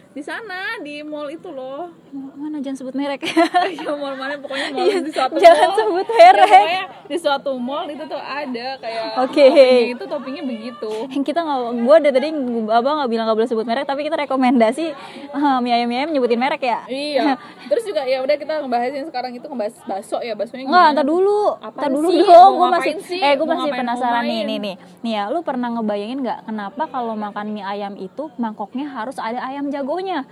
[0.09, 3.21] di sana di mall itu loh Mana jangan sebut merek.
[3.77, 6.49] ya mall mana pokoknya mall di suatu Iya, jangan mall sebut Ya, merek.
[6.49, 9.45] pokoknya di suatu mall itu tuh ada kayak Oke.
[9.45, 12.27] toppingnya itu toppingnya begitu Yang kita nggak, gue dari tadi
[12.67, 14.85] abang nggak bilang nggak boleh sebut merek, tapi kita rekomendasi
[15.29, 16.79] eh, mie ayam mie ayam nyebutin merek ya.
[16.89, 17.37] iya
[17.69, 20.89] terus juga ya udah kita ngebahas yang sekarang itu ngebahas bakso ya baksonya gimana?
[20.91, 21.53] ntar dulu.
[21.59, 22.25] Ntar dulu sih?
[22.25, 22.51] dong.
[22.55, 23.21] Gue masih sih?
[23.21, 24.75] eh gue Mau masih penasaran nih, nih nih.
[24.99, 29.37] Nih ya, lu pernah ngebayangin nggak kenapa kalau makan mie ayam itu mangkoknya harus ada
[29.43, 30.23] ayam jagonya?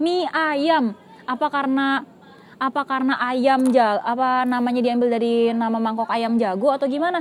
[0.00, 0.96] Mie ayam.
[1.28, 2.04] Apa karena
[2.56, 7.20] apa karena ayam ja apa namanya diambil dari nama mangkok ayam jago atau gimana?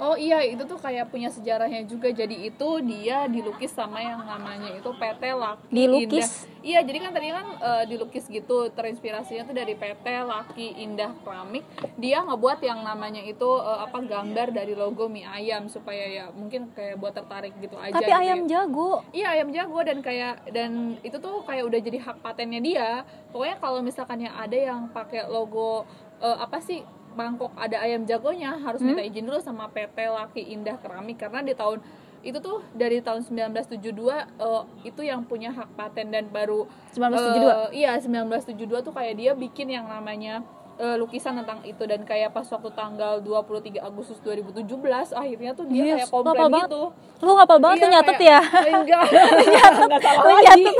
[0.00, 2.08] Oh iya, itu tuh kayak punya sejarahnya juga.
[2.08, 6.08] Jadi itu dia dilukis sama yang namanya itu PT Laki Dilukis?
[6.08, 6.48] Indah.
[6.60, 8.72] Iya, jadi kan tadi kan eh, dilukis gitu.
[8.72, 11.68] Terinspirasinya tuh dari PT Laki Indah Keramik.
[12.00, 16.72] Dia ngebuat yang namanya itu eh, apa gambar dari logo mie ayam supaya ya mungkin
[16.72, 17.92] kayak buat tertarik gitu aja.
[17.92, 18.64] Tapi gitu ayam ya.
[18.64, 19.04] jago.
[19.12, 22.88] Iya ayam jago dan kayak dan itu tuh kayak udah jadi hak patennya dia.
[23.28, 25.84] Pokoknya kalau misalkan ya ada yang pakai logo
[26.24, 26.80] eh, apa sih
[27.18, 31.54] mangkok ada ayam jagonya harus minta izin dulu sama PT Laki Indah Keramik karena di
[31.54, 31.82] tahun
[32.20, 37.48] itu tuh dari tahun 1972 eh, itu yang punya hak paten dan baru 1972?
[37.48, 40.44] eh, iya 1972 tuh kayak dia bikin yang namanya
[40.80, 44.64] eh, lukisan tentang itu dan kayak pas waktu tanggal 23 Agustus 2017
[45.12, 46.62] akhirnya tuh dia Yes, kayak komplain banget.
[46.66, 46.82] gitu
[47.20, 48.40] Lu ngapal banget Iya, tuh nyatet kayak- ya.
[48.72, 49.02] Enggak,
[49.44, 50.64] enggak salah lagi.
[50.64, 50.76] nyatet.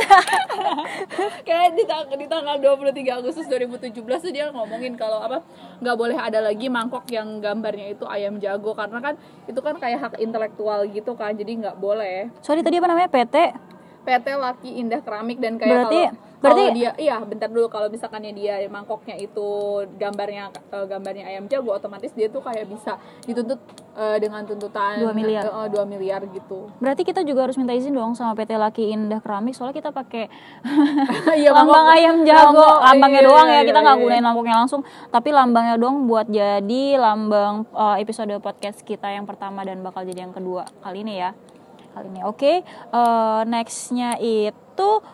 [1.42, 5.44] kayak di, tang- di tanggal 23 Agustus 2017 tuh dia ngomongin kalau apa
[5.78, 9.98] nggak boleh ada lagi mangkok yang gambarnya itu ayam jago karena kan itu kan kayak
[10.00, 13.36] hak intelektual gitu kan jadi nggak boleh Sorry tadi apa namanya PT?
[14.00, 18.32] PT Laki Indah Keramik dan kayak Berarti- kalau berarti- dia iya bentar dulu kalau misalkannya
[18.32, 19.48] dia mangkoknya itu
[19.94, 23.60] gambarnya eh, gambarnya ayam jago otomatis dia tuh kayak bisa dituntut
[23.92, 25.42] eh, dengan tuntutan Dua miliar.
[25.42, 28.88] eh, eh, dua miliar gitu Berarti kita juga harus minta izin dong sama PT Laki
[28.88, 30.32] Indah Keramik soalnya kita pakai
[31.36, 33.62] Iya, lambang mangkok- ayam jago, mangkok- lambangnya iya, doang iya, ya.
[33.62, 34.02] Kita iya, nggak iya.
[34.02, 39.60] gunain mangkoknya langsung, tapi lambangnya doang buat jadi lambang eh, episode podcast kita yang pertama
[39.60, 41.30] dan bakal jadi yang kedua kali ini ya.
[41.90, 42.20] Kali ini.
[42.22, 44.56] Oke, eh, nextnya itu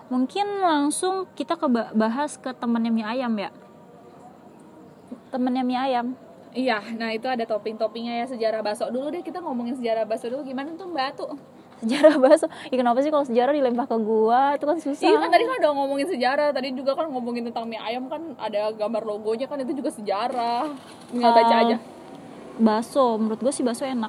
[0.06, 3.50] mungkin langsung kita ke bahas ke temennya mie ayam ya.
[5.28, 6.06] Temennya mie ayam.
[6.50, 10.40] Iya, nah itu ada topping-toppingnya ya sejarah bakso dulu deh kita ngomongin sejarah bakso dulu
[10.40, 11.36] gimana tuh Mbak tuh?
[11.84, 12.48] Sejarah bakso.
[12.72, 14.56] Ya kenapa sih kalau sejarah dilempar ke gua?
[14.56, 15.04] Itu kan susah.
[15.04, 18.32] Iya kan tadi kan udah ngomongin sejarah, tadi juga kan ngomongin tentang mie ayam kan
[18.40, 20.72] ada gambar logonya kan itu juga sejarah.
[21.12, 21.62] Tinggal baca Ah.
[21.68, 21.76] aja.
[22.56, 24.08] Bakso, menurut gue sih bakso enak.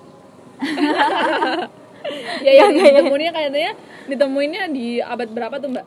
[2.45, 3.73] Ya ya ditemuinnya kayaknya
[4.07, 5.85] ditemuinnya di abad berapa tuh Mbak?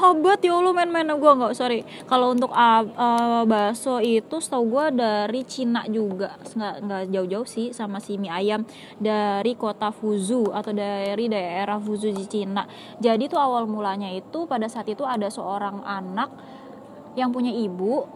[0.00, 1.86] Hebat ya Allah main-main gue nggak sorry.
[2.08, 7.70] Kalau untuk uh, uh, bakso itu setahu gue dari Cina juga nggak nggak jauh-jauh sih
[7.70, 8.66] sama si mie ayam
[8.98, 12.66] dari kota Fuzhou atau dari daerah Fuzhou di Cina.
[12.98, 16.30] Jadi tuh awal mulanya itu pada saat itu ada seorang anak
[17.14, 18.06] yang punya ibu.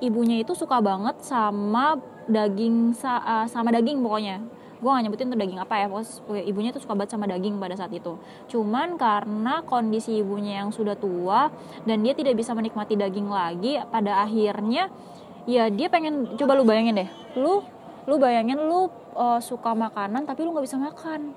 [0.00, 4.40] Ibunya itu suka banget sama daging sa- uh, sama daging pokoknya
[4.80, 7.76] gue gak nyebutin tuh daging apa ya pokoknya ibunya tuh suka banget sama daging pada
[7.76, 8.16] saat itu.
[8.48, 11.52] Cuman karena kondisi ibunya yang sudah tua
[11.84, 14.88] dan dia tidak bisa menikmati daging lagi pada akhirnya
[15.44, 17.64] ya dia pengen coba lu bayangin deh lu
[18.08, 21.36] lu bayangin lu uh, suka makanan tapi lu nggak bisa makan.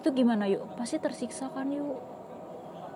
[0.00, 0.64] Itu gimana yuk?
[0.76, 2.00] Pasti tersiksa kan yuk?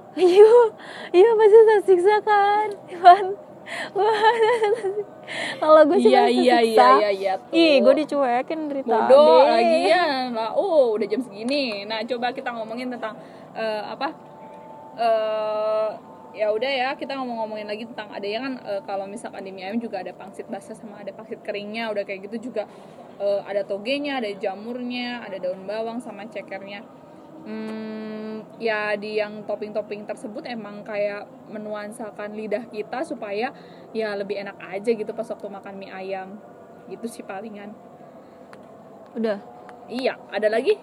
[0.19, 0.73] Yuk
[1.15, 3.37] yuk pasti tersiksa kan Iwan
[5.59, 6.63] kalau gue sih Iya iya tersiksa.
[6.63, 7.33] iya iya iya.
[7.37, 7.53] tuh.
[7.53, 9.53] Ih, gue dicuekin dari bodoh tadi.
[9.53, 13.15] lagian lah oh udah jam segini nah coba kita ngomongin tentang
[13.53, 14.09] eh, apa
[14.99, 15.91] eh
[16.37, 19.67] ya udah ya kita ngomong-ngomongin lagi tentang ada yang kan eh, kalau misalkan di mie
[19.67, 22.71] ayam juga ada pangsit basah sama ada pangsit keringnya udah kayak gitu juga
[23.19, 26.87] eh, ada togenya ada jamurnya ada daun bawang sama cekernya
[27.49, 33.57] hmm, ya di yang topping-topping tersebut emang kayak menuansakan lidah kita supaya
[33.97, 36.37] ya lebih enak aja gitu pas waktu makan mie ayam
[36.93, 37.73] gitu sih palingan
[39.17, 39.41] Udah.
[39.89, 40.77] iya ada lagi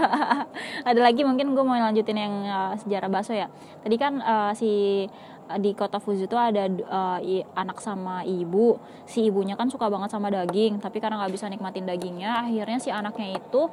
[0.88, 3.52] ada lagi mungkin gue mau lanjutin yang uh, sejarah bakso ya.
[3.84, 5.04] Tadi kan uh, si
[5.52, 8.80] uh, di kota Fuzhou itu ada uh, i- anak sama ibu.
[9.04, 12.88] Si ibunya kan suka banget sama daging, tapi karena nggak bisa nikmatin dagingnya, akhirnya si
[12.88, 13.68] anaknya itu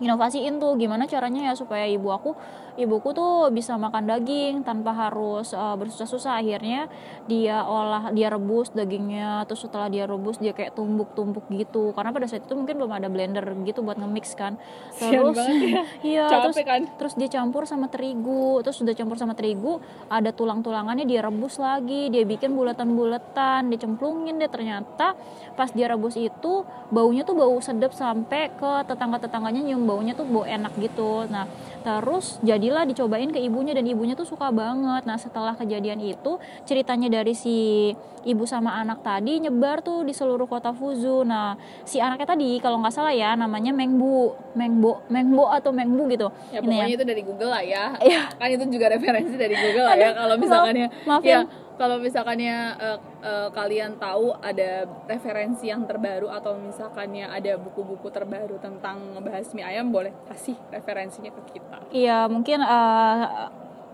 [0.00, 2.32] inovasiin tuh gimana caranya ya supaya ibu aku
[2.80, 6.40] ibuku tuh bisa makan daging tanpa harus uh, bersusah-susah.
[6.40, 6.88] Akhirnya
[7.28, 9.44] dia olah dia rebus dagingnya.
[9.44, 11.92] Terus setelah dia rebus dia kayak tumbuk-tumbuk gitu.
[11.92, 14.56] Karena pada saat itu mungkin belum ada blender gitu buat nge-mix kan.
[14.96, 15.84] Terus ya.
[16.16, 16.80] iya Capek terus kan?
[16.96, 18.64] terus dia campur sama terigu.
[18.64, 22.08] Terus sudah campur sama terigu ada tulang-tulangannya dia rebus lagi.
[22.08, 24.48] Dia bikin bulatan-bulatan dicemplungin deh.
[24.48, 25.12] Ternyata
[25.52, 30.48] pas dia rebus itu baunya tuh bau sedap sampai ke tetangga-tetangganya nyium baunya tuh bau
[30.48, 31.28] enak gitu.
[31.28, 31.44] Nah
[31.84, 35.02] terus jadilah dicobain ke ibunya dan ibunya tuh suka banget.
[35.02, 37.90] Nah setelah kejadian itu ceritanya dari si
[38.22, 41.26] ibu sama anak tadi nyebar tuh di seluruh kota Fuzhou.
[41.26, 46.30] Nah si anaknya tadi kalau nggak salah ya namanya Mengbu Mengbo Mengbo atau Mengbu gitu.
[46.54, 47.84] Ya Ini pokoknya itu dari Google lah ya.
[47.98, 48.22] Iya.
[48.38, 51.30] kan itu juga referensi dari Google lah ya kalau misalkannya maaf ya.
[51.34, 51.40] ya.
[51.74, 58.56] kalau misalkannya eh, eh, kalian tahu ada referensi yang terbaru atau misalkannya ada buku-buku terbaru
[58.58, 61.78] tentang ngebahas mie ayam boleh kasih referensinya ke kita.
[61.92, 63.50] Iya mungkin uh,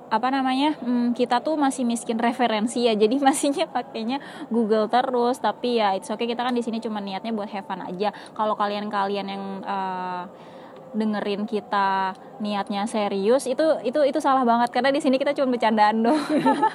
[0.06, 5.82] apa namanya hmm, kita tuh masih miskin referensi ya jadi masihnya pakainya Google terus tapi
[5.82, 8.14] ya it's okay kita kan di sini cuma niatnya buat have fun aja.
[8.34, 10.24] Kalau kalian-kalian yang uh,
[10.96, 14.72] dengerin kita niatnya serius itu itu itu salah banget.
[14.72, 16.16] Karena di sini kita cuma bercandaan dong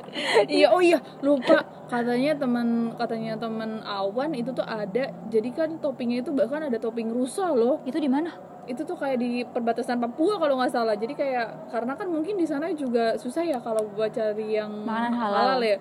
[0.48, 1.66] iya oh iya lupa.
[1.90, 5.12] Katanya teman katanya teman awan itu tuh ada.
[5.28, 7.82] Jadi kan toppingnya itu bahkan ada topping rusa loh.
[7.84, 8.32] Itu di mana?
[8.70, 10.96] Itu tuh kayak di perbatasan Papua kalau nggak salah.
[10.96, 15.14] Jadi kayak karena kan mungkin di sana juga susah ya kalau buat cari yang Makanan
[15.18, 15.60] halal.
[15.60, 15.78] ya.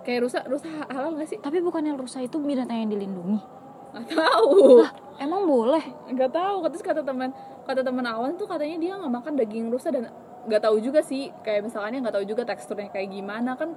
[0.00, 1.38] Kayak rusa rusa halal nggak sih?
[1.44, 3.59] Tapi bukannya rusa itu binatang yang dilindungi
[3.90, 4.84] nggak tahu.
[5.20, 5.84] Emang boleh?
[6.08, 6.56] Nggak tahu.
[6.70, 7.30] Terus kata teman
[7.66, 10.08] kata teman awan tuh katanya dia nggak makan daging rusa dan
[10.46, 11.28] nggak tahu juga sih.
[11.42, 13.58] Kayak misalnya nggak tahu juga teksturnya kayak gimana.
[13.58, 13.74] Kan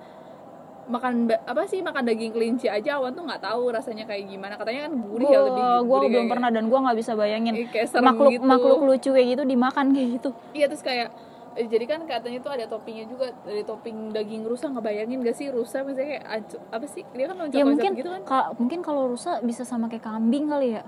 [0.84, 4.60] makan apa sih makan daging kelinci aja awan tuh nggak tahu rasanya kayak gimana.
[4.60, 7.54] Katanya kan gurih ya lebih gue gurih belum kayak- pernah dan gue nggak bisa bayangin.
[7.88, 8.46] Serem makhluk gitu.
[8.46, 10.30] makhluk lucu kayak gitu dimakan kayak gitu.
[10.52, 11.10] Iya terus kayak
[11.54, 15.48] eh, jadi kan katanya tuh ada toppingnya juga dari topping daging rusa ngebayangin gak sih
[15.48, 17.04] rusa misalnya kayak ancu- apa sih?
[17.10, 18.22] Dia kan loncat ya mungkin gitu kan?
[18.24, 20.84] ka- mungkin kalau rusa bisa sama kayak kambing kali ya.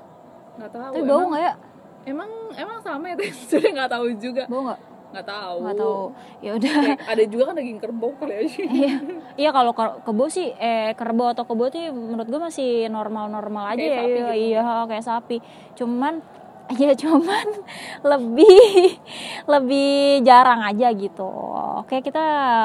[0.55, 1.53] Nggak tahu tapi bau nggak ya?
[2.05, 4.43] emang emang sama ya teksturnya nggak tahu juga.
[4.45, 4.79] Bau nggak?
[5.05, 5.55] Nggak tahu.
[5.63, 6.01] Nggak tahu.
[6.39, 6.75] Ya udah.
[7.07, 8.93] Ada juga kan daging kerbau kali aja iya.
[9.35, 13.71] Iya kalau ke- kebo sih eh kerbau atau kebo sih menurut gue masih normal normal
[13.71, 13.97] aja Kayak ya.
[13.97, 14.33] sapi iya, gitu.
[14.51, 15.37] iya kayak sapi.
[15.73, 16.13] Cuman
[16.81, 17.47] ya cuman
[18.01, 18.97] lebih
[19.45, 21.29] lebih jarang aja gitu.
[21.85, 22.23] Oke kita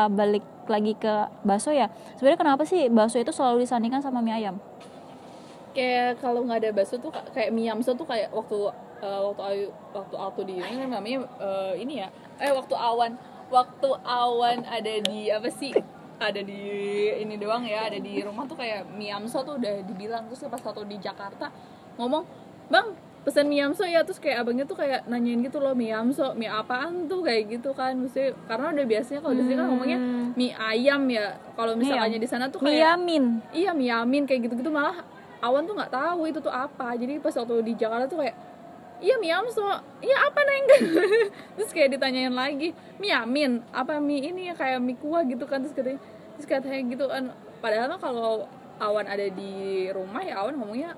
[0.09, 1.93] balik lagi ke bakso ya.
[2.17, 4.57] Sebenarnya kenapa sih bakso itu selalu disandingkan sama mie ayam?
[5.77, 8.73] Kayak kalau nggak ada bakso tuh kayak mie yamso tuh kayak waktu
[9.05, 12.09] eh, waktu ayu waktu waktu di ini kan namanya eh, ini ya?
[12.41, 13.21] Eh waktu awan.
[13.51, 15.75] Waktu awan ada di apa sih?
[16.21, 16.63] Ada di
[17.21, 20.25] ini doang ya ada di rumah tuh kayak mie yamso tuh udah dibilang.
[20.33, 21.53] Terus pas waktu di Jakarta
[22.01, 22.25] ngomong
[22.71, 26.33] bang pesan mie yamso ya terus kayak abangnya tuh kayak nanyain gitu loh mie yamso
[26.33, 27.20] mie apaan tuh?
[27.20, 29.98] Kayak gitu kan mesti karena udah biasanya kalau di sini kan ngomongnya
[30.33, 33.24] mie ayam ya kalau misalnya di sana tuh mie kayak yamin.
[33.52, 35.04] Iya mie amin kayak gitu-gitu malah
[35.44, 36.96] awan tuh nggak tahu itu tuh apa.
[36.96, 38.37] Jadi pas waktu di Jakarta tuh kayak
[39.04, 39.68] iya mie amso
[40.00, 40.64] iya apa neng?
[41.61, 45.61] Terus kayak ditanyain lagi mie amin apa mie ini ya kayak mie kuah gitu kan?
[45.61, 46.00] Terus katanya
[46.40, 47.37] terus katanya gitu kan.
[47.61, 48.48] Padahal kalau
[48.80, 50.96] awan ada di rumah ya awan ngomongnya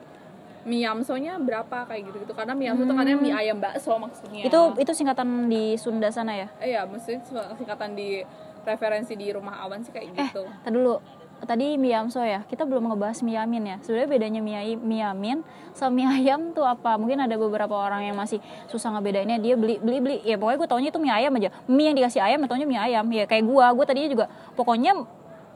[0.63, 4.47] mie amsonya berapa kayak gitu gitu karena mie amso tuh kadang mie ayam bakso maksudnya.
[4.47, 6.49] Itu itu singkatan di Sunda sana ya?
[6.63, 7.23] Eh, iya maksudnya
[7.59, 8.23] singkatan di
[8.63, 10.47] referensi di rumah awan sih kayak gitu.
[10.63, 10.97] Tadi dulu.
[11.43, 12.47] Tadi mie yamso ya?
[12.47, 13.77] Kita belum ngebahas mie yamin ya.
[13.83, 15.43] Sebenarnya bedanya mie, mie yamin
[15.75, 16.95] sama mie ayam tuh apa?
[16.95, 18.39] Mungkin ada beberapa orang yang masih
[18.71, 19.43] susah ngebedainnya.
[19.43, 20.17] Dia beli beli beli.
[20.23, 21.51] Ya pokoknya gue taunya itu mie ayam aja.
[21.67, 23.03] Mie yang dikasih ayam taunya mie ayam.
[23.11, 24.95] Ya kayak gue gue tadinya juga pokoknya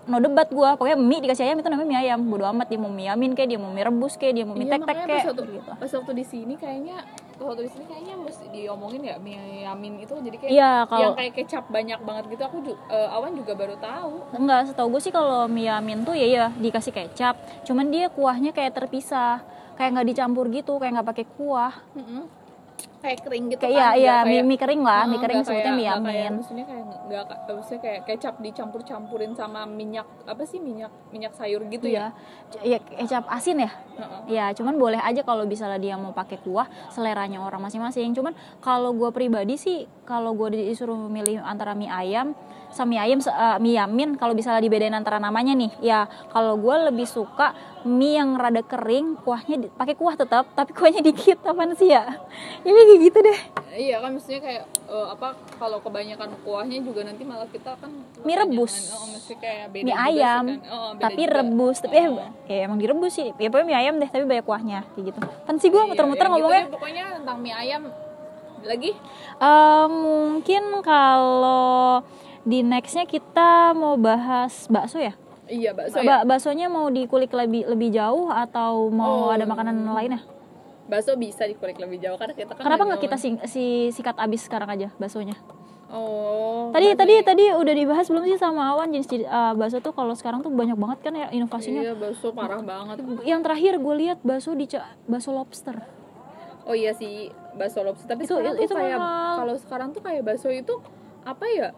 [0.07, 2.87] no debat gue pokoknya mie dikasih ayam itu namanya mie ayam bodo amat dia mau
[2.89, 5.09] mie yamin kayak dia mau mie rebus kayak dia mau mie Iya, tek tek kayak
[5.09, 6.97] pas waktu, gitu pas waktu di sini kayaknya
[7.33, 11.03] pas waktu di sini kayaknya mesti diomongin ya mie yamin itu jadi kayak Iya, kalau-
[11.03, 12.79] yang kayak kecap banyak banget gitu aku juga
[13.11, 16.93] awan juga baru tahu Enggak, setahu gue sih kalau mie yamin tuh ya ya dikasih
[16.93, 17.35] kecap.
[17.63, 19.43] Cuman dia kuahnya kayak terpisah,
[19.75, 21.75] kayak nggak dicampur gitu, kayak nggak pakai kuah.
[21.93, 22.23] Mm-mm.
[23.07, 25.87] Kayak kering gitu Kayak kan iya, iya mie, mie kering lah, mie kering sebutnya mie
[25.87, 26.33] yamin.
[26.43, 31.87] maksudnya kayak nggak maksudnya kayak kecap dicampur-campurin sama minyak apa sih minyak minyak sayur gitu
[31.87, 32.11] Iya,
[32.67, 33.71] ya ya kecap asin ya.
[33.71, 34.21] Heeh.
[34.29, 38.13] Ya, cuman boleh aja kalau misalnya dia mau pakai kuah, seleranya orang masing-masing.
[38.13, 42.35] Cuman kalau gue pribadi sih, kalau gue disuruh milih antara mie ayam
[42.67, 46.93] sama mie ayam, eh, mie yamin, kalau misalnya dibedain antara namanya nih, ya kalau gue
[46.93, 51.89] lebih suka mie yang rada kering, kuahnya pakai kuah tetap, tapi kuahnya dikit, apaan sih
[51.89, 52.05] ya?
[52.67, 53.39] Ya kayak gitu deh.
[53.77, 57.93] iya kan maksudnya kayak eh, apa kalau kebanyakan kuahnya juga nanti malah kita kan
[58.25, 58.89] Mie rebus.
[58.91, 59.05] oh,
[59.37, 60.59] kayak beda Mie juga sih ayam, kan.
[60.67, 61.35] Oh, beda tapi juga.
[61.37, 62.17] rebus, tapi Oh.
[62.17, 63.29] eh, ya emang direbus sih.
[63.31, 65.19] Ya pokoknya mie ayam deh, tapi banyak kuahnya, kayak gitu.
[65.45, 66.63] Kan sih gue Iya, muter-muter gitu ngomongnya.
[66.63, 67.83] deh, pokoknya tentang mie ayam
[68.63, 68.91] lagi
[69.37, 72.01] Eh, mungkin kalau
[72.43, 75.13] di nextnya kita mau bahas bakso ya.
[75.47, 79.31] iya bakso Ba- ya baksonya mau dikulik lebih lebih jauh atau mau Oh.
[79.31, 80.25] ada makanan lainnya?
[80.87, 84.17] Bakso bisa dikulik lebih jauh karena kita kan Kenapa nggak kita ngomong- si, si sikat
[84.17, 85.35] abis sekarang aja baksonya?
[85.89, 87.23] oh Tadi tadi ya.
[87.23, 89.23] tadi udah dibahas belum sih sama Awan jenis eh,
[89.53, 91.81] bakso tuh kalau sekarang tuh banyak banget kan ya inovasinya.
[91.81, 94.67] iya bakso parah banget Yang terakhir gue lihat bakso di
[95.05, 95.77] bakso lobster.
[96.63, 98.99] oh iya sih bakso lobster tapi Itu- sekarang itu tuh kayak
[99.37, 100.75] kalau sekarang tuh kayak bakso itu
[101.23, 101.69] apa ya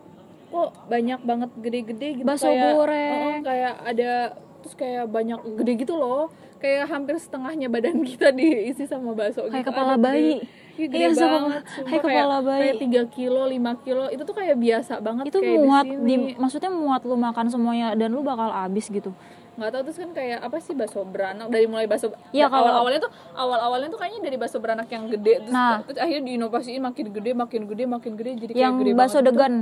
[0.48, 3.12] kok banyak banget gede-gede gitu Bakso kayak, goreng.
[3.12, 4.12] Oh, kayak ada
[4.58, 9.54] terus kayak banyak gede gitu loh kayak hampir setengahnya badan kita diisi sama bakso Kayak
[9.56, 9.68] gitu.
[9.68, 10.38] kepala bayi.
[10.38, 12.62] gede, Iya, gede Iya, banget kayak kepala bayi.
[12.62, 12.76] kayak
[13.08, 13.50] 3 kilo 5
[13.82, 17.46] kilo itu tuh kayak biasa banget Itu kayak muat di, di, maksudnya muat lu makan
[17.48, 19.10] semuanya dan lu bakal habis gitu.
[19.54, 22.70] nggak tahu terus kan kayak apa sih bakso beranak dari mulai bakso Iya, nah, kalau-
[22.70, 25.82] awal awalnya tuh awal awalnya tuh kayaknya dari bakso beranak yang gede terus, Nah.
[25.82, 29.54] terus akhirnya diinovasiin makin gede makin gede makin gede jadi kayak Yang gede bakso degan.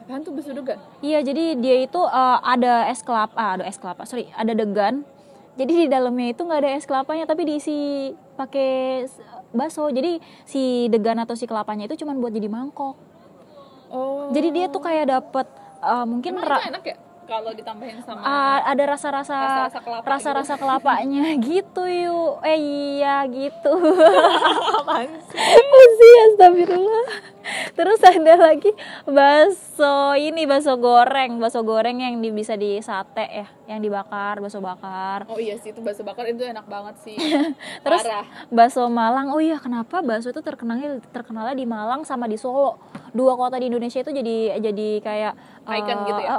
[0.00, 0.78] Apaan tuh bakso degan?
[1.00, 5.02] Iya, jadi dia itu eh, ada es kelapa, ah, ada es kelapa, sorry, ada degan.
[5.54, 9.06] Jadi di dalamnya itu nggak ada es kelapanya, tapi diisi pakai
[9.54, 9.86] bakso.
[9.86, 12.98] Jadi si degan atau si kelapanya itu cuma buat jadi mangkok.
[13.94, 14.34] Oh.
[14.34, 15.46] Jadi dia tuh kayak dapet
[15.78, 16.96] eh, mungkin Emang ra- enak ya?
[17.24, 22.44] Kalau ditambahin sama ah, ada rasa-rasa Rasa-rasa kelapa rasa-rasa kelapanya gitu yuk.
[22.44, 23.72] Eh iya gitu.
[24.84, 25.40] apaan sih?
[25.94, 27.08] sih astagfirullah
[27.76, 28.72] terus ada lagi
[29.04, 34.64] bakso ini bakso goreng bakso goreng yang di, bisa di sate ya yang dibakar bakso
[34.64, 37.16] bakar Oh iya sih itu bakso bakar itu enak banget sih.
[37.84, 38.24] terus Parah.
[38.48, 42.80] bakso Malang oh iya kenapa bakso itu terkenalnya terkenalnya di Malang sama di Solo
[43.12, 45.34] dua kota di Indonesia itu jadi jadi kayak
[45.64, 46.34] Icon gitu ya?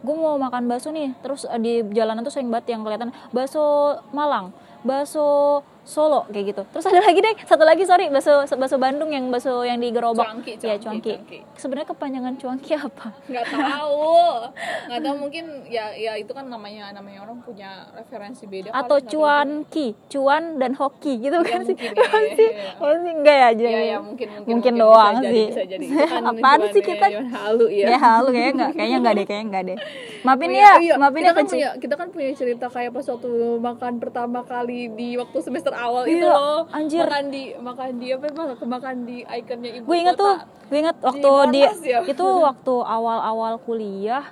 [0.00, 1.12] Gue mau makan bakso nih.
[1.20, 6.62] Terus eh, di jalanan tuh sering banget yang kelihatan bakso Malang bakso Solo kayak gitu.
[6.76, 10.28] Terus ada lagi deh satu lagi sorry bakso bakso Bandung yang bakso yang di gerobak.
[10.28, 11.38] Cuanki, ya cuanki, cuanki, cuanki.
[11.56, 13.08] sebenarnya kepanjangan cuanki apa?
[13.26, 14.14] Nggak tahu.
[14.90, 19.96] Nggak tahu mungkin ya ya itu kan namanya namanya orang punya referensi beda atau cuanki
[20.12, 21.50] cuan dan hoki gitu juga.
[21.50, 21.76] kan ya, sih?
[21.76, 22.48] mungkin ya, ya, sih?
[22.50, 22.72] ya.
[22.82, 23.12] oh sih?
[23.20, 25.46] Enggak ya aja ya, ya mungkin mungkin, mungkin bisa doang jadi, sih.
[25.48, 25.86] bisa jadi.
[25.90, 27.06] Kan Apaan sih ya, kita?
[27.10, 29.78] cuman halu ya, ya halu kayaknya enggak kayaknya enggak deh kayaknya enggak deh.
[30.20, 30.94] Maafin Oh ya iya, iya.
[31.00, 34.92] maafin kita ya kan punya kita kan punya cerita kayak pas waktu makan pertama kali
[34.92, 37.02] di waktu semester awal itu Iya, loh anjir.
[37.02, 40.22] makan di makan di apa makan makan di ikonnya ibu gue inget kota.
[40.22, 40.34] tuh
[40.66, 41.98] gue inget waktu di, Monas ya?
[42.04, 44.24] itu waktu awal-awal kuliah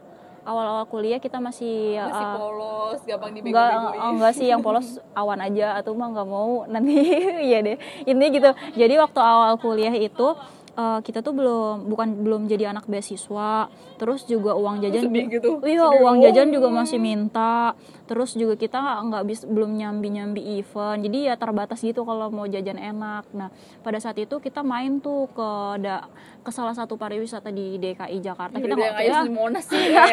[0.42, 4.88] awal-awal kuliah kita masih masih uh, polos gampang enggak dibego-begoin oh, enggak sih yang polos
[5.20, 6.94] awan aja atau mah nggak mau nanti
[7.48, 10.32] iya deh intinya gitu jadi waktu awal kuliah itu
[10.78, 15.58] eh, kita tuh belum bukan belum jadi anak beasiswa terus juga uang jajan Sedih gitu.
[15.64, 16.00] iya Sedih.
[16.00, 21.02] uang jajan juga masih minta terus juga kita nggak nggak bis belum nyambi nyambi event
[21.02, 25.26] jadi ya terbatas gitu kalau mau jajan enak nah pada saat itu kita main tuh
[25.28, 26.06] ke da,
[26.40, 30.06] ke salah satu pariwisata di DKI Jakarta kita Udah nggak ya di Monas sih ya.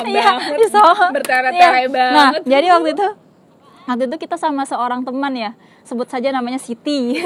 [0.00, 0.70] Iya, banget.
[0.70, 1.86] so- bertele-tele iya.
[1.86, 3.06] banget Nah, jadi waktu itu
[3.84, 5.50] waktu itu kita sama seorang teman ya,
[5.88, 7.16] sebut saja namanya Siti.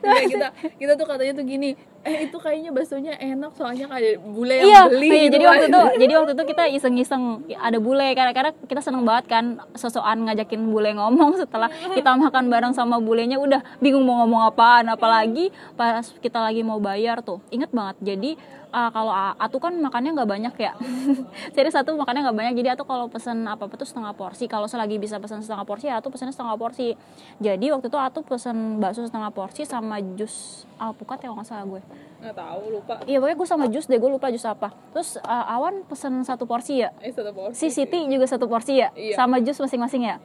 [0.00, 0.48] Iya, kita
[0.80, 1.74] kita tuh katanya tuh gini
[2.06, 5.50] eh itu kayaknya baksonya enak soalnya kayak bule yang iya, beli iya, gitu jadi kan.
[5.50, 7.22] waktu itu jadi waktu itu kita iseng-iseng
[7.58, 12.46] ada bule karena karena kita seneng banget kan sosokan ngajakin bule ngomong setelah kita makan
[12.46, 17.42] bareng sama bulenya udah bingung mau ngomong apaan apalagi pas kita lagi mau bayar tuh.
[17.50, 18.30] Inget banget jadi
[18.70, 20.72] uh, kalau Atu kan makannya nggak banyak ya.
[21.56, 24.44] Jadi satu makannya nggak banyak jadi Atu kalau pesen apa apa tuh setengah porsi.
[24.46, 26.92] Kalau selagi bisa pesen setengah porsi ya Atu pesennya setengah porsi.
[27.40, 31.64] Jadi waktu itu Atu pesen bakso setengah porsi sama jus alpukat ya kalau nggak salah
[31.64, 31.82] gue
[32.16, 32.94] nggak tahu lupa.
[33.04, 34.72] Iya pokoknya gue sama jus deh gue lupa jus apa.
[34.96, 36.90] Terus uh, Awan pesen satu porsi ya?
[37.04, 37.56] Eh satu porsi.
[37.60, 38.88] Si Siti juga satu porsi ya?
[38.96, 39.14] Iya.
[39.20, 40.16] Sama jus masing-masing ya?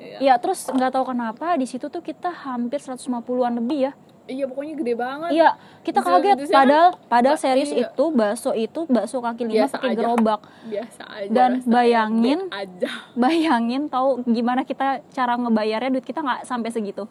[0.00, 0.18] Iya.
[0.20, 3.92] Iya terus nggak tahu kenapa di situ tuh kita hampir 150-an lebih ya?
[4.24, 5.30] Iya pokoknya gede banget.
[5.36, 5.50] Iya
[5.84, 6.36] kita Bisa kaget.
[6.40, 7.92] gitu padahal padahal Ba- serius iya.
[7.92, 10.40] itu bakso itu bakso kaki lima pakai gerobak.
[10.64, 11.28] Biasa aja.
[11.28, 12.90] Dan bayangin aja.
[13.20, 17.04] Bayangin tahu gimana kita cara ngebayarnya duit kita nggak sampai segitu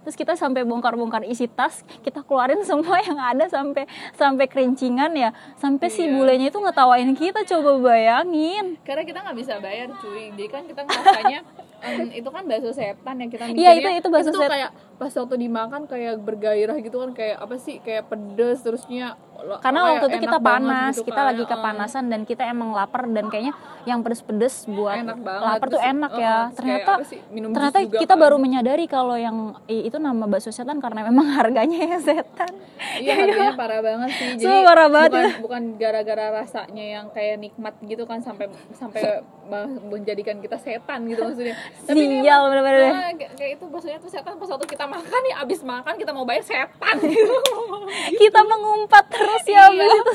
[0.00, 3.84] terus kita sampai bongkar-bongkar isi tas kita keluarin semua yang ada sampai
[4.14, 5.30] sampai kerincingan ya.
[5.56, 6.14] Sampai si Iya.
[6.14, 8.80] bulenya itu ngetawain kita coba bayangin.
[8.82, 10.32] Karena kita nggak bisa bayar cuy.
[10.32, 11.40] Jadi kan kita ngerasanya
[11.80, 13.72] em, itu kan bakso setan yang kita mikirnya.
[13.72, 17.36] Iya, itu- itu bakso tuh set- kayak pas waktu dimakan kayak bergairah gitu kan kayak
[17.36, 21.44] apa sih kayak pedes terusnya karena waktu itu kita banget panas gitu, kita kayak, lagi
[21.48, 25.48] kepanasan dan kita emang lapar dan kayaknya yang pedes-pedes buat enak banget.
[25.48, 26.36] lapar tuh enak ya.
[26.52, 28.20] ternyata sih, minum ternyata juga kita kan.
[28.20, 32.52] baru menyadari kalau yang itu nama bakso setan karena memang harganya yang setan.
[33.00, 34.26] Iya harganya parah banget sih.
[34.36, 35.32] Jadi Sumpah parah banget bukan, ya.
[35.40, 39.24] bukan gara-gara rasanya yang kayak nikmat gitu kan sampai sampai
[39.82, 41.54] menjadikan kita setan gitu maksudnya
[41.90, 42.92] ini Sial, bener-bener deh.
[42.92, 46.22] ah, kayak itu baksonya tuh setan pas waktu kita makan nih abis makan kita mau
[46.22, 47.34] bayar setan gitu
[48.22, 49.86] kita mengumpat terus ya Iya.
[49.96, 50.12] itu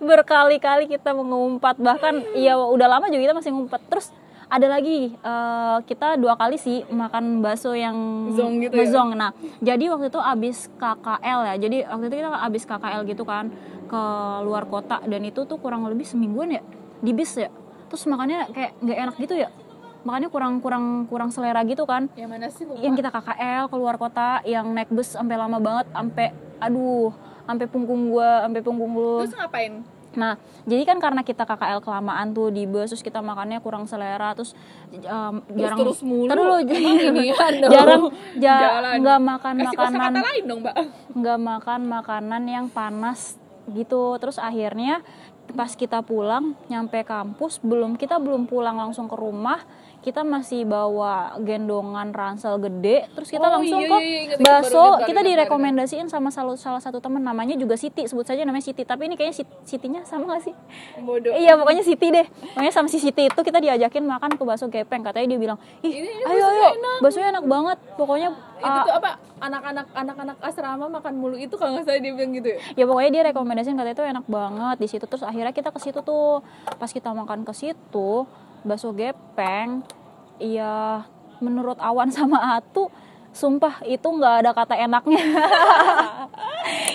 [0.00, 4.08] berkali-kali kita mengumpat bahkan ya udah lama juga kita masih ngumpet terus
[4.46, 8.80] ada lagi eh, kita dua kali sih makan bakso yang Zong gitu ya?
[8.80, 9.08] ngezong.
[9.12, 13.52] nah jadi waktu itu abis KKL ya jadi waktu itu kita abis KKL gitu kan
[13.84, 14.02] ke
[14.42, 16.62] luar kota dan itu tuh kurang lebih semingguan ya
[16.98, 17.52] di bis ya
[17.88, 19.48] terus makannya kayak nggak enak gitu ya?
[19.98, 22.06] Makannya kurang kurang kurang selera gitu kan?
[22.14, 25.90] Yang mana sih lupa yang kita KKL keluar kota yang naik bus sampai lama banget
[25.90, 26.26] sampai
[26.58, 27.10] aduh
[27.44, 29.82] sampai punggung gua sampai punggung lu terus ngapain?
[30.16, 34.32] Nah jadi kan karena kita KKL kelamaan tuh di bus terus kita makannya kurang selera
[34.32, 34.54] terus
[34.92, 36.30] um, jarang terus mulu.
[36.30, 37.70] Dulu Emang inian dong.
[37.72, 38.02] jarang
[38.38, 38.94] ja, Jalan.
[39.02, 40.22] nggak makan kasih makanan.
[40.24, 40.74] lain dong mbak.
[41.12, 43.36] Nggak makan makanan yang panas
[43.68, 44.16] gitu.
[44.16, 45.04] Terus akhirnya
[45.56, 49.64] pas kita pulang nyampe kampus belum kita belum pulang langsung ke rumah
[49.98, 55.04] kita masih bawa gendongan ransel gede terus kita Oh, langsung iya, ke iya, iya, ingat,
[55.04, 58.82] kita direkomendasiin sama salah salah satu teman namanya juga Siti sebut saja namanya Siti.
[58.82, 60.54] Tapi ini kayaknya Sit- Sitinya sama gak sih?
[60.98, 61.30] Bodoh.
[61.30, 62.24] Iya pokoknya Siti deh.
[62.24, 65.02] Pokoknya sama si Siti itu kita diajakin makan ke bakso gepeng.
[65.02, 66.66] Katanya dia bilang Ih Ini- ini ayo ayo.
[66.72, 67.78] enak." Baksonya enak banget.
[67.94, 68.28] Pokoknya
[68.58, 69.10] itu tuh apa?
[69.38, 72.58] Anak-anak anak-anak asrama makan mulu itu kalau nggak salah dia bilang gitu ya?
[72.74, 75.04] Ya pokoknya dia rekomendasiin katanya itu enak banget di situ.
[75.04, 76.42] Terus akhirnya kita ke situ tuh.
[76.72, 78.26] Pas kita makan ke situ
[78.66, 79.82] bakso gepeng.
[80.38, 81.06] Iya
[81.38, 82.90] menurut Awan sama Atu
[83.30, 85.22] sumpah itu nggak ada kata enaknya.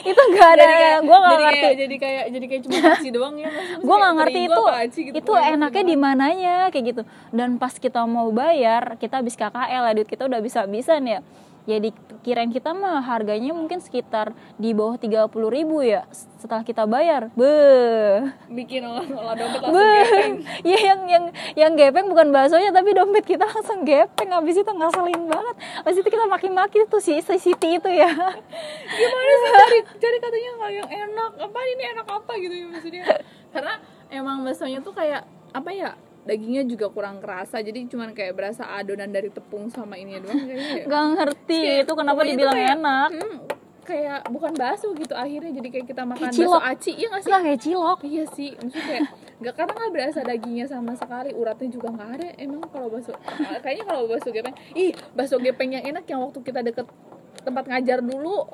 [0.03, 0.66] Itu nggak ada
[0.99, 1.64] gue nggak ngerti.
[1.64, 3.49] kayak jadi kayak jadi kayak cuma aci doang ya
[3.80, 7.01] gue nggak ngerti itu aci gitu, itu enaknya di mananya kayak gitu.
[7.32, 11.20] Dan pas kita mau bayar kita habis KKL ya duit kita udah bisa habisan ya
[11.64, 17.32] jadi kirain kita mah harganya mungkin sekitar di bawah 30.000 ribu ya setelah kita bayar.
[17.39, 20.34] Beh bikin olah olah dompet langsung gepeng.
[20.68, 21.24] Iya yang yang
[21.55, 24.30] yang gepeng bukan baksonya tapi dompet kita langsung gepeng.
[24.36, 25.55] Habis itu ngaselin banget.
[25.88, 28.11] Habis itu kita maki-maki tuh si, si Siti itu ya.
[28.99, 29.51] gimana sih?
[29.55, 31.32] Cari cari katanya nggak yang enak.
[31.47, 31.84] Apa ini?
[31.95, 33.03] Enak apa gitu ya maksudnya?
[33.55, 33.74] Karena
[34.11, 39.07] emang baksonya tuh kayak apa ya dagingnya juga kurang kerasa jadi cuman kayak berasa adonan
[39.07, 40.86] dari tepung sama ini doang kayaknya ya.
[40.86, 43.09] Gak ngerti Kayak- itu kenapa dibilang kayak, enak.
[43.11, 43.38] hmm,
[43.84, 46.63] kayak bukan bakso gitu akhirnya jadi kayak kita makan Kayak bakso cilok.
[46.65, 47.99] aci iya nggak sih Enggak kayak cilok.
[48.03, 49.03] Iya sih, maksudnya kayak
[49.36, 52.28] nggak karena nggak berasa dagingnya sama sekali, uratnya juga nggak ada.
[52.38, 53.11] Emang kalau bakso,
[53.63, 56.88] kayaknya kalau bakso gepeng, ih bakso gepeng yang enak yang waktu kita deket
[57.43, 58.47] tempat ngajar dulu,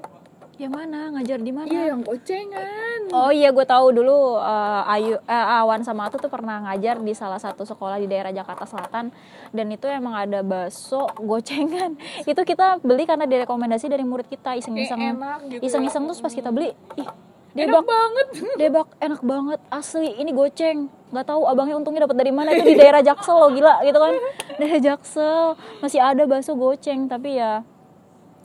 [0.60, 1.00] Yang mana?
[1.16, 1.72] Ngajar di mana?
[1.72, 3.00] iya yang gocengan.
[3.16, 7.16] Oh iya gue tahu dulu eh, Ayu eh, Awan sama Atu tuh pernah ngajar di
[7.16, 9.16] salah satu sekolah di daerah Jakarta Selatan
[9.56, 11.96] dan itu emang ada bakso gocengan.
[12.32, 15.00] itu kita beli karena direkomendasi dari murid kita iseng-iseng.
[15.00, 15.64] enak gitu.
[15.64, 17.08] Iseng-iseng terus pas kita beli, ih
[17.56, 18.28] enak debak banget.
[18.62, 22.78] debak enak banget asli ini goceng nggak tahu abangnya untungnya dapat dari mana itu di
[22.78, 24.14] daerah Jaksel loh gila gitu kan
[24.62, 27.66] daerah Jaksel masih ada bakso goceng tapi ya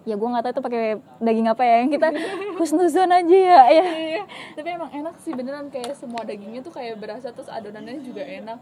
[0.04, 0.82] ya gue nggak tahu itu pakai
[1.18, 2.08] daging apa ya yang kita
[2.58, 3.84] husnuzon aja ya ya.
[3.88, 8.20] Iya, tapi emang enak sih beneran kayak semua dagingnya tuh kayak berasa terus adonannya juga
[8.20, 8.60] enak.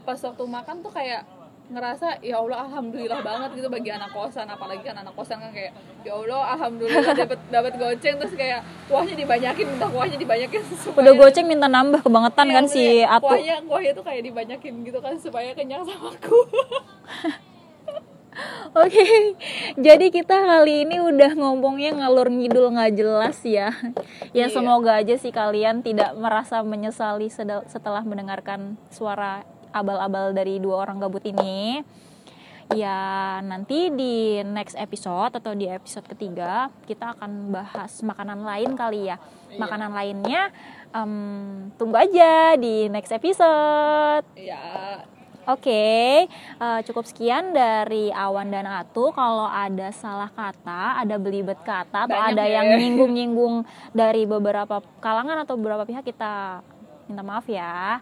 [0.00, 1.22] Pas waktu makan tuh kayak
[1.70, 4.42] ngerasa ya Allah alhamdulillah banget gitu bagi anak kosan.
[4.44, 5.70] Apalagi kan anak kosan kan kayak
[6.02, 8.18] ya Allah alhamdulillah dapat dapat goceng.
[8.18, 8.60] Terus kayak
[8.90, 13.30] kuahnya dibanyakin minta kuahnya dibanyakin supaya udah goceng minta nambah kebangetan Iya, kan si Atu.
[13.30, 16.38] kuahnya kuahnya tuh kayak dibanyakin gitu kan supaya kenyang sama aku
[18.82, 19.34] Oke,
[19.74, 23.74] jadi kita kali ini udah ngomongnya ngalur ngidul nggak jelas ya.
[24.30, 24.54] Ya Iya.
[24.54, 27.26] semoga aja sih kalian tidak merasa menyesali
[27.66, 29.42] setelah mendengarkan suara
[29.74, 31.82] abal-abal dari dua orang gabut ini.
[32.70, 39.10] Ya nanti di next episode atau di episode ketiga kita akan bahas makanan lain kali
[39.10, 39.18] ya.
[39.50, 39.58] Iya.
[39.58, 40.42] Makanan lainnya
[40.94, 41.12] em,
[41.74, 44.22] tunggu aja di next episode.
[44.38, 45.02] ya
[45.48, 49.08] Oke, eh, cukup sekian dari Awan dan Atu.
[49.16, 52.60] Kalau ada salah kata, ada belibet kata, atau Banyak ada ya.
[52.60, 53.64] yang nyinggung-nyinggung
[53.96, 56.60] dari beberapa kalangan atau beberapa pihak, kita
[57.08, 57.98] minta maaf ya.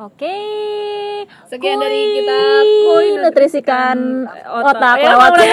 [0.00, 0.24] Oke.
[0.24, 1.28] Okay.
[1.44, 1.84] Sekian kui.
[1.84, 5.32] dari kita kui nutrisikan otak, otak ya, lewat.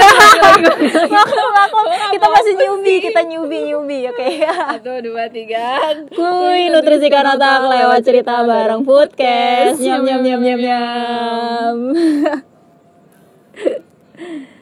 [2.15, 4.23] Kita masih nyubi kita nyubi nyubi Oke.
[4.23, 4.47] Okay.
[4.79, 5.91] Satu dua tiga.
[6.15, 9.83] Kui nutrisikan otak lewat cerita bareng podcast.
[9.83, 11.75] Nyam nyam nyam nyam nyam.